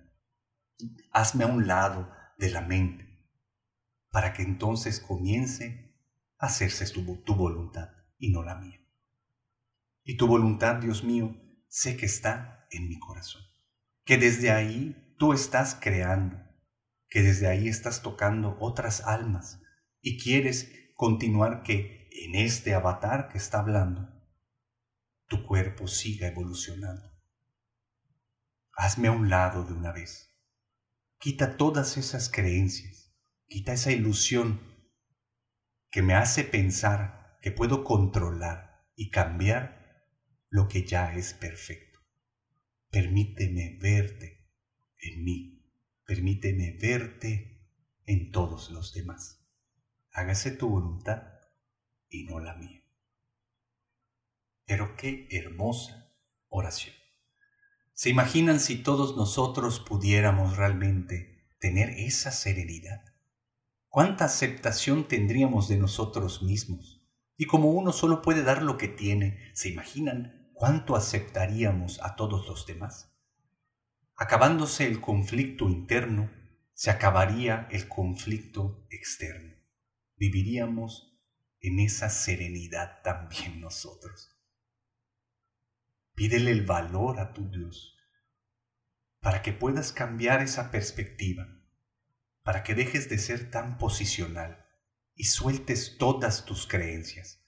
Hazme 1.12 1.44
a 1.44 1.46
un 1.46 1.68
lado 1.68 2.10
de 2.38 2.50
la 2.50 2.60
mente 2.60 3.24
para 4.10 4.32
que 4.32 4.42
entonces 4.42 4.98
comience 4.98 5.94
a 6.38 6.46
hacerse 6.46 6.90
tu, 6.90 7.22
tu 7.22 7.36
voluntad 7.36 7.90
y 8.18 8.32
no 8.32 8.42
la 8.42 8.56
mía. 8.56 8.84
Y 10.02 10.16
tu 10.16 10.26
voluntad, 10.26 10.80
Dios 10.82 11.04
mío, 11.04 11.40
sé 11.68 11.96
que 11.96 12.06
está 12.06 12.66
en 12.72 12.88
mi 12.88 12.98
corazón. 12.98 13.42
Que 14.04 14.16
desde 14.16 14.50
ahí 14.50 15.14
tú 15.20 15.32
estás 15.32 15.78
creando, 15.80 16.36
que 17.08 17.22
desde 17.22 17.46
ahí 17.46 17.68
estás 17.68 18.02
tocando 18.02 18.56
otras 18.58 19.02
almas 19.02 19.62
y 20.00 20.18
quieres 20.18 20.79
continuar 21.00 21.62
que 21.62 22.10
en 22.12 22.34
este 22.34 22.74
avatar 22.74 23.30
que 23.30 23.38
está 23.38 23.60
hablando, 23.60 24.22
tu 25.28 25.46
cuerpo 25.46 25.88
siga 25.88 26.28
evolucionando. 26.28 27.10
Hazme 28.76 29.08
a 29.08 29.12
un 29.12 29.30
lado 29.30 29.64
de 29.64 29.72
una 29.72 29.92
vez. 29.92 30.28
Quita 31.18 31.56
todas 31.56 31.96
esas 31.96 32.28
creencias, 32.28 33.16
quita 33.46 33.72
esa 33.72 33.92
ilusión 33.92 34.60
que 35.90 36.02
me 36.02 36.12
hace 36.12 36.44
pensar 36.44 37.38
que 37.40 37.50
puedo 37.50 37.82
controlar 37.82 38.86
y 38.94 39.08
cambiar 39.08 40.04
lo 40.50 40.68
que 40.68 40.84
ya 40.84 41.14
es 41.14 41.32
perfecto. 41.32 41.98
Permíteme 42.90 43.78
verte 43.80 44.52
en 44.98 45.24
mí, 45.24 45.66
permíteme 46.04 46.76
verte 46.78 47.66
en 48.04 48.30
todos 48.32 48.70
los 48.70 48.92
demás. 48.92 49.39
Hágase 50.12 50.50
tu 50.50 50.68
voluntad 50.68 51.22
y 52.08 52.24
no 52.24 52.40
la 52.40 52.54
mía. 52.54 52.82
Pero 54.64 54.96
qué 54.96 55.28
hermosa 55.30 56.12
oración. 56.48 56.94
¿Se 57.94 58.10
imaginan 58.10 58.60
si 58.60 58.82
todos 58.82 59.16
nosotros 59.16 59.78
pudiéramos 59.78 60.56
realmente 60.56 61.48
tener 61.60 61.90
esa 61.90 62.32
serenidad? 62.32 63.04
¿Cuánta 63.88 64.24
aceptación 64.24 65.06
tendríamos 65.06 65.68
de 65.68 65.76
nosotros 65.76 66.42
mismos? 66.42 67.04
Y 67.36 67.46
como 67.46 67.70
uno 67.70 67.92
solo 67.92 68.22
puede 68.22 68.42
dar 68.42 68.62
lo 68.62 68.78
que 68.78 68.88
tiene, 68.88 69.50
¿se 69.54 69.68
imaginan 69.68 70.50
¿cuánto 70.54 70.94
aceptaríamos 70.94 72.00
a 72.02 72.16
todos 72.16 72.46
los 72.46 72.66
demás? 72.66 73.16
Acabándose 74.16 74.86
el 74.86 75.00
conflicto 75.00 75.68
interno, 75.68 76.30
se 76.74 76.90
acabaría 76.90 77.66
el 77.70 77.88
conflicto 77.88 78.86
externo. 78.90 79.49
Viviríamos 80.20 81.20
en 81.58 81.80
esa 81.80 82.08
serenidad 82.08 83.02
también 83.02 83.60
nosotros. 83.60 84.40
Pídele 86.14 86.52
el 86.52 86.64
valor 86.64 87.18
a 87.18 87.32
tu 87.32 87.50
Dios 87.50 87.96
para 89.18 89.42
que 89.42 89.52
puedas 89.52 89.92
cambiar 89.92 90.42
esa 90.42 90.70
perspectiva, 90.70 91.48
para 92.44 92.62
que 92.62 92.76
dejes 92.76 93.08
de 93.08 93.18
ser 93.18 93.50
tan 93.50 93.78
posicional 93.78 94.64
y 95.16 95.24
sueltes 95.24 95.96
todas 95.98 96.44
tus 96.44 96.68
creencias 96.68 97.40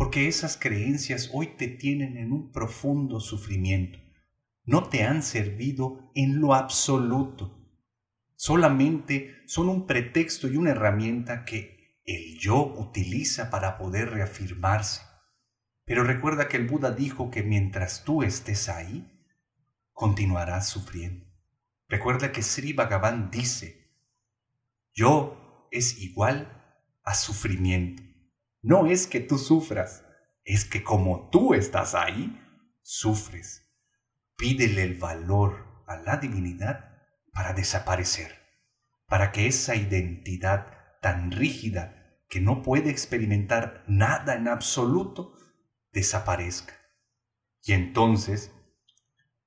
porque 0.00 0.28
esas 0.28 0.56
creencias 0.56 1.28
hoy 1.30 1.48
te 1.58 1.68
tienen 1.68 2.16
en 2.16 2.32
un 2.32 2.52
profundo 2.52 3.20
sufrimiento. 3.20 3.98
No 4.64 4.88
te 4.88 5.02
han 5.02 5.22
servido 5.22 6.10
en 6.14 6.40
lo 6.40 6.54
absoluto. 6.54 7.68
Solamente 8.34 9.42
son 9.44 9.68
un 9.68 9.86
pretexto 9.86 10.48
y 10.48 10.56
una 10.56 10.70
herramienta 10.70 11.44
que 11.44 11.79
el 12.16 12.38
yo 12.38 12.64
utiliza 12.64 13.50
para 13.50 13.78
poder 13.78 14.10
reafirmarse. 14.10 15.02
Pero 15.84 16.04
recuerda 16.04 16.48
que 16.48 16.56
el 16.56 16.66
Buda 16.66 16.90
dijo 16.90 17.30
que 17.30 17.42
mientras 17.42 18.04
tú 18.04 18.22
estés 18.22 18.68
ahí, 18.68 19.06
continuarás 19.92 20.68
sufriendo. 20.68 21.26
Recuerda 21.88 22.32
que 22.32 22.42
Sri 22.42 22.72
Bhagavan 22.72 23.30
dice, 23.30 23.96
yo 24.94 25.68
es 25.70 25.98
igual 25.98 26.46
a 27.04 27.14
sufrimiento. 27.14 28.02
No 28.62 28.86
es 28.86 29.06
que 29.06 29.20
tú 29.20 29.38
sufras, 29.38 30.04
es 30.44 30.64
que 30.64 30.82
como 30.82 31.28
tú 31.30 31.54
estás 31.54 31.94
ahí, 31.94 32.40
sufres. 32.82 33.66
Pídele 34.36 34.82
el 34.82 34.94
valor 34.94 35.84
a 35.86 35.96
la 35.96 36.16
divinidad 36.16 37.02
para 37.32 37.52
desaparecer, 37.52 38.38
para 39.06 39.32
que 39.32 39.46
esa 39.46 39.74
identidad 39.74 40.98
tan 41.00 41.30
rígida 41.30 41.99
que 42.30 42.40
no 42.40 42.62
puede 42.62 42.90
experimentar 42.90 43.84
nada 43.88 44.36
en 44.36 44.46
absoluto, 44.46 45.34
desaparezca. 45.92 46.74
Y 47.64 47.72
entonces, 47.72 48.52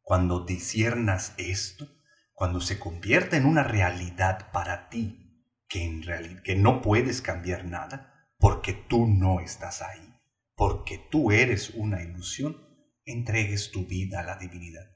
cuando 0.01 0.45
disiernas 0.45 1.33
esto, 1.37 1.87
cuando 2.33 2.59
se 2.59 2.77
convierta 2.79 3.37
en 3.37 3.45
una 3.45 3.63
realidad 3.63 4.51
para 4.51 4.89
ti, 4.89 5.47
que, 5.69 5.85
en 5.85 6.03
realidad, 6.03 6.43
que 6.43 6.55
no 6.55 6.81
puedes 6.81 7.21
cambiar 7.21 7.63
nada, 7.65 8.29
porque 8.37 8.73
tú 8.73 9.07
no 9.07 9.39
estás 9.39 9.81
ahí, 9.81 10.13
porque 10.53 10.97
tú 11.09 11.31
eres 11.31 11.69
una 11.69 12.03
ilusión, 12.03 12.57
entregues 13.05 13.71
tu 13.71 13.87
vida 13.87 14.19
a 14.19 14.23
la 14.23 14.35
divinidad. 14.35 14.91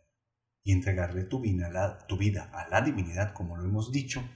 Y 0.62 0.73
entregarle 0.73 1.23
tu 1.23 1.39
vida, 1.39 1.67
a 1.67 1.71
la, 1.71 1.97
tu 2.08 2.17
vida 2.17 2.52
a 2.54 2.67
la 2.67 2.82
divinidad, 2.82 3.34
como 3.34 3.56
lo 3.56 3.63
hemos 3.63 3.93
dicho, 3.93 4.30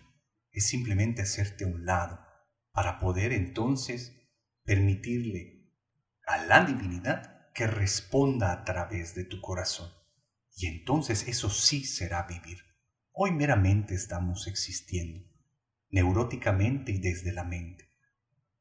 es 0.51 0.67
simplemente 0.67 1.21
hacerte 1.21 1.65
a 1.65 1.67
un 1.67 1.85
lado 1.85 2.31
para 2.71 2.99
poder 2.99 3.34
entonces 3.34 4.15
permitirle 4.63 5.69
a 6.27 6.45
la 6.45 6.65
divinidad 6.65 7.51
que 7.53 7.67
responda 7.67 8.51
a 8.51 8.63
través 8.63 9.15
de 9.15 9.25
tu 9.25 9.41
corazón. 9.41 9.91
Y 10.55 10.67
entonces 10.67 11.27
eso 11.27 11.49
sí 11.49 11.84
será 11.84 12.23
vivir. 12.23 12.60
Hoy 13.12 13.31
meramente 13.31 13.95
estamos 13.95 14.47
existiendo, 14.47 15.27
neuróticamente 15.89 16.91
y 16.91 16.99
desde 16.99 17.34
la 17.34 17.43
mente 17.43 17.91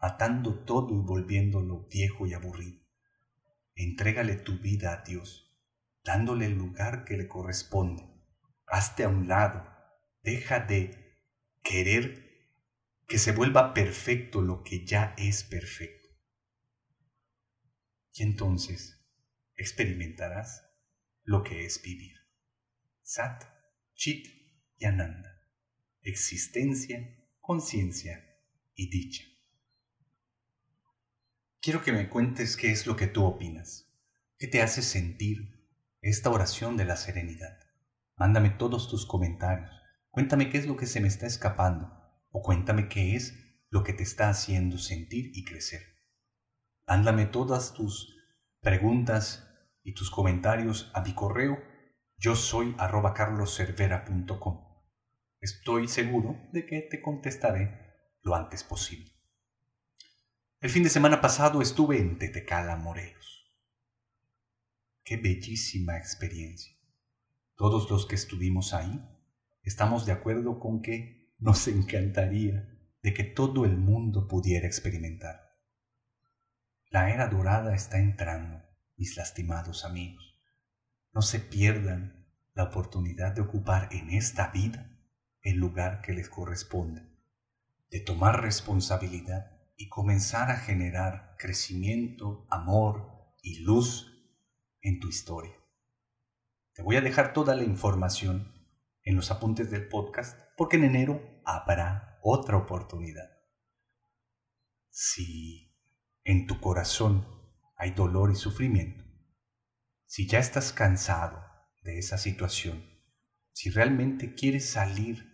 atando 0.00 0.64
todo 0.64 0.94
y 0.94 1.02
volviéndolo 1.02 1.86
viejo 1.86 2.26
y 2.26 2.32
aburrido. 2.32 2.80
Entrégale 3.74 4.34
tu 4.34 4.58
vida 4.58 4.94
a 4.94 5.04
Dios, 5.04 5.54
dándole 6.02 6.46
el 6.46 6.54
lugar 6.54 7.04
que 7.04 7.18
le 7.18 7.28
corresponde. 7.28 8.08
Hazte 8.66 9.04
a 9.04 9.08
un 9.08 9.28
lado, 9.28 9.68
deja 10.22 10.60
de 10.60 11.18
querer 11.62 12.29
que 13.10 13.18
se 13.18 13.32
vuelva 13.32 13.74
perfecto 13.74 14.40
lo 14.40 14.62
que 14.62 14.86
ya 14.86 15.14
es 15.18 15.42
perfecto. 15.42 16.08
y 18.14 18.22
entonces 18.22 19.04
experimentarás 19.56 20.64
lo 21.24 21.42
que 21.42 21.64
es 21.64 21.82
vivir. 21.82 22.14
Sat, 23.02 23.42
Chit 23.94 24.28
y 24.78 24.84
Ananda. 24.84 25.42
Existencia, 26.02 27.18
conciencia 27.40 28.24
y 28.76 28.88
dicha. 28.90 29.24
Quiero 31.60 31.82
que 31.82 31.90
me 31.90 32.08
cuentes 32.08 32.56
qué 32.56 32.70
es 32.70 32.86
lo 32.86 32.94
que 32.94 33.08
tú 33.08 33.24
opinas, 33.24 33.92
qué 34.38 34.46
te 34.46 34.62
hace 34.62 34.82
sentir 34.82 35.66
esta 36.00 36.30
oración 36.30 36.76
de 36.76 36.84
la 36.84 36.96
serenidad. 36.96 37.58
Mándame 38.16 38.50
todos 38.50 38.88
tus 38.88 39.04
comentarios, 39.04 39.72
cuéntame 40.10 40.48
qué 40.48 40.58
es 40.58 40.66
lo 40.66 40.76
que 40.76 40.86
se 40.86 41.00
me 41.00 41.08
está 41.08 41.26
escapando 41.26 41.99
o 42.30 42.42
cuéntame 42.42 42.88
qué 42.88 43.16
es 43.16 43.34
lo 43.70 43.84
que 43.84 43.92
te 43.92 44.02
está 44.02 44.28
haciendo 44.28 44.78
sentir 44.78 45.30
y 45.34 45.44
crecer. 45.44 45.82
Mándame 46.86 47.26
todas 47.26 47.74
tus 47.74 48.16
preguntas 48.60 49.46
y 49.82 49.94
tus 49.94 50.10
comentarios 50.10 50.90
a 50.94 51.02
mi 51.02 51.14
correo 51.14 51.70
yo 52.22 52.36
soy 52.36 52.74
arroba 52.78 53.14
carloservera.com. 53.14 54.60
Estoy 55.40 55.88
seguro 55.88 56.38
de 56.52 56.66
que 56.66 56.82
te 56.82 57.00
contestaré 57.00 57.80
lo 58.20 58.34
antes 58.34 58.62
posible. 58.62 59.10
El 60.60 60.68
fin 60.68 60.82
de 60.82 60.90
semana 60.90 61.22
pasado 61.22 61.62
estuve 61.62 61.98
en 61.98 62.18
Tetecala, 62.18 62.76
Morelos. 62.76 63.50
Qué 65.02 65.16
bellísima 65.16 65.96
experiencia. 65.96 66.76
Todos 67.54 67.88
los 67.88 68.04
que 68.04 68.16
estuvimos 68.16 68.74
ahí 68.74 69.00
estamos 69.62 70.04
de 70.04 70.12
acuerdo 70.12 70.60
con 70.60 70.82
que 70.82 71.19
nos 71.40 71.66
encantaría 71.68 72.68
de 73.02 73.14
que 73.14 73.24
todo 73.24 73.64
el 73.64 73.76
mundo 73.78 74.28
pudiera 74.28 74.66
experimentar. 74.66 75.56
La 76.90 77.10
era 77.10 77.28
dorada 77.28 77.74
está 77.74 77.98
entrando, 77.98 78.62
mis 78.96 79.16
lastimados 79.16 79.84
amigos. 79.84 80.38
No 81.12 81.22
se 81.22 81.40
pierdan 81.40 82.26
la 82.52 82.64
oportunidad 82.64 83.32
de 83.32 83.40
ocupar 83.40 83.88
en 83.92 84.10
esta 84.10 84.48
vida 84.48 84.98
el 85.40 85.56
lugar 85.56 86.02
que 86.02 86.12
les 86.12 86.28
corresponde, 86.28 87.02
de 87.90 88.00
tomar 88.00 88.42
responsabilidad 88.42 89.58
y 89.76 89.88
comenzar 89.88 90.50
a 90.50 90.58
generar 90.58 91.36
crecimiento, 91.38 92.46
amor 92.50 93.34
y 93.42 93.60
luz 93.60 94.12
en 94.82 95.00
tu 95.00 95.08
historia. 95.08 95.54
Te 96.74 96.82
voy 96.82 96.96
a 96.96 97.00
dejar 97.00 97.32
toda 97.32 97.54
la 97.54 97.64
información 97.64 98.52
en 99.02 99.16
los 99.16 99.30
apuntes 99.30 99.70
del 99.70 99.88
podcast 99.88 100.38
porque 100.56 100.76
en 100.76 100.84
enero 100.84 101.29
habrá 101.44 102.18
otra 102.22 102.56
oportunidad. 102.56 103.30
Si 104.90 105.76
en 106.24 106.46
tu 106.46 106.60
corazón 106.60 107.26
hay 107.76 107.92
dolor 107.92 108.30
y 108.30 108.36
sufrimiento, 108.36 109.04
si 110.04 110.26
ya 110.26 110.38
estás 110.38 110.72
cansado 110.72 111.42
de 111.82 111.98
esa 111.98 112.18
situación, 112.18 112.84
si 113.52 113.70
realmente 113.70 114.34
quieres 114.34 114.70
salir 114.70 115.30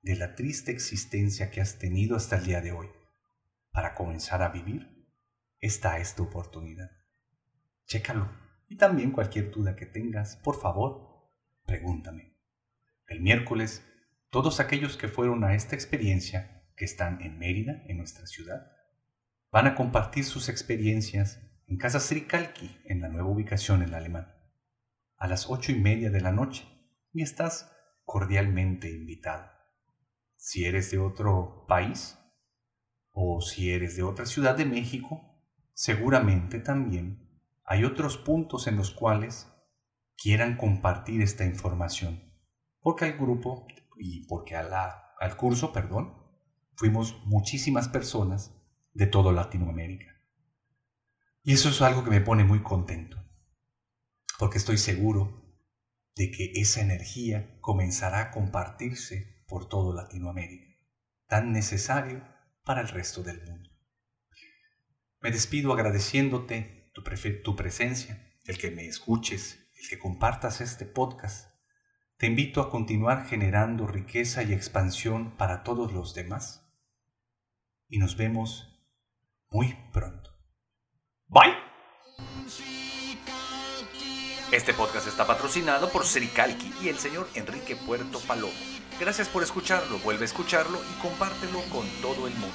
de 0.00 0.16
la 0.16 0.34
triste 0.34 0.72
existencia 0.72 1.50
que 1.50 1.60
has 1.60 1.78
tenido 1.78 2.16
hasta 2.16 2.36
el 2.36 2.44
día 2.44 2.60
de 2.60 2.72
hoy, 2.72 2.88
para 3.70 3.94
comenzar 3.94 4.42
a 4.42 4.50
vivir, 4.50 5.08
esta 5.58 5.98
es 5.98 6.14
tu 6.14 6.24
oportunidad. 6.24 6.90
Chécalo. 7.86 8.30
Y 8.68 8.76
también 8.76 9.12
cualquier 9.12 9.50
duda 9.50 9.76
que 9.76 9.86
tengas, 9.86 10.36
por 10.36 10.60
favor, 10.60 11.30
pregúntame. 11.66 12.36
El 13.06 13.20
miércoles, 13.20 13.84
todos 14.32 14.60
aquellos 14.60 14.96
que 14.96 15.08
fueron 15.08 15.44
a 15.44 15.54
esta 15.54 15.74
experiencia, 15.74 16.64
que 16.74 16.86
están 16.86 17.20
en 17.20 17.38
Mérida, 17.38 17.82
en 17.86 17.98
nuestra 17.98 18.26
ciudad, 18.26 18.72
van 19.50 19.66
a 19.66 19.74
compartir 19.74 20.24
sus 20.24 20.48
experiencias 20.48 21.38
en 21.66 21.76
Casa 21.76 22.00
Srikalki, 22.00 22.80
en 22.86 23.02
la 23.02 23.10
nueva 23.10 23.28
ubicación 23.28 23.82
en 23.82 23.92
alemán, 23.92 24.34
a 25.18 25.28
las 25.28 25.50
ocho 25.50 25.70
y 25.70 25.74
media 25.74 26.08
de 26.10 26.22
la 26.22 26.32
noche, 26.32 26.66
y 27.12 27.20
estás 27.20 27.70
cordialmente 28.06 28.90
invitado. 28.90 29.50
Si 30.36 30.64
eres 30.64 30.90
de 30.90 30.98
otro 30.98 31.66
país, 31.68 32.18
o 33.10 33.42
si 33.42 33.70
eres 33.70 33.96
de 33.96 34.02
otra 34.02 34.24
ciudad 34.24 34.56
de 34.56 34.64
México, 34.64 35.44
seguramente 35.74 36.58
también 36.58 37.38
hay 37.64 37.84
otros 37.84 38.16
puntos 38.16 38.66
en 38.66 38.78
los 38.78 38.92
cuales 38.92 39.52
quieran 40.16 40.56
compartir 40.56 41.20
esta 41.20 41.44
información. 41.44 42.32
Porque 42.80 43.04
al 43.04 43.18
grupo 43.18 43.66
y 43.96 44.26
porque 44.26 44.56
al 44.56 45.36
curso, 45.36 45.72
perdón, 45.72 46.14
fuimos 46.74 47.20
muchísimas 47.24 47.88
personas 47.88 48.54
de 48.92 49.06
toda 49.06 49.32
Latinoamérica. 49.32 50.12
Y 51.42 51.54
eso 51.54 51.70
es 51.70 51.82
algo 51.82 52.04
que 52.04 52.10
me 52.10 52.20
pone 52.20 52.44
muy 52.44 52.62
contento, 52.62 53.16
porque 54.38 54.58
estoy 54.58 54.78
seguro 54.78 55.42
de 56.14 56.30
que 56.30 56.52
esa 56.54 56.80
energía 56.80 57.58
comenzará 57.60 58.20
a 58.20 58.30
compartirse 58.30 59.44
por 59.46 59.68
todo 59.68 59.94
Latinoamérica, 59.94 60.76
tan 61.26 61.52
necesario 61.52 62.22
para 62.64 62.80
el 62.80 62.88
resto 62.88 63.22
del 63.22 63.42
mundo. 63.44 63.70
Me 65.20 65.30
despido 65.30 65.72
agradeciéndote 65.72 66.90
tu, 66.94 67.02
tu 67.42 67.56
presencia, 67.56 68.32
el 68.44 68.58
que 68.58 68.70
me 68.70 68.86
escuches, 68.86 69.68
el 69.80 69.88
que 69.88 69.98
compartas 69.98 70.60
este 70.60 70.84
podcast. 70.84 71.51
Te 72.22 72.28
invito 72.28 72.60
a 72.60 72.70
continuar 72.70 73.26
generando 73.26 73.88
riqueza 73.88 74.44
y 74.44 74.52
expansión 74.52 75.32
para 75.32 75.64
todos 75.64 75.92
los 75.92 76.14
demás. 76.14 76.64
Y 77.88 77.98
nos 77.98 78.16
vemos 78.16 78.78
muy 79.50 79.76
pronto. 79.92 80.30
Bye. 81.26 81.56
Este 84.52 84.72
podcast 84.72 85.08
está 85.08 85.26
patrocinado 85.26 85.90
por 85.90 86.04
Sericalqui 86.04 86.72
y 86.80 86.90
el 86.90 86.98
señor 86.98 87.28
Enrique 87.34 87.74
Puerto 87.74 88.20
Palomo. 88.20 88.52
Gracias 89.00 89.28
por 89.28 89.42
escucharlo, 89.42 89.98
vuelve 89.98 90.22
a 90.22 90.26
escucharlo 90.26 90.78
y 90.78 91.02
compártelo 91.02 91.58
con 91.72 91.88
todo 92.02 92.28
el 92.28 92.34
mundo. 92.34 92.54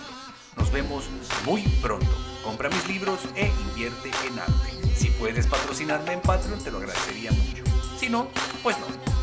Nos 0.56 0.71
vemos 0.71 1.10
muy 1.43 1.63
pronto. 1.82 2.08
Compra 2.41 2.69
mis 2.69 2.88
libros 2.88 3.19
e 3.36 3.51
invierte 3.67 4.12
en 4.27 4.39
arte. 4.39 4.95
Si 4.95 5.10
puedes 5.10 5.45
patrocinarme 5.45 6.13
en 6.13 6.21
Patreon, 6.21 6.63
te 6.63 6.71
lo 6.71 6.77
agradecería 6.77 7.32
mucho. 7.34 7.65
Si 7.99 8.08
no, 8.08 8.30
pues 8.63 8.80
no. 8.80 9.16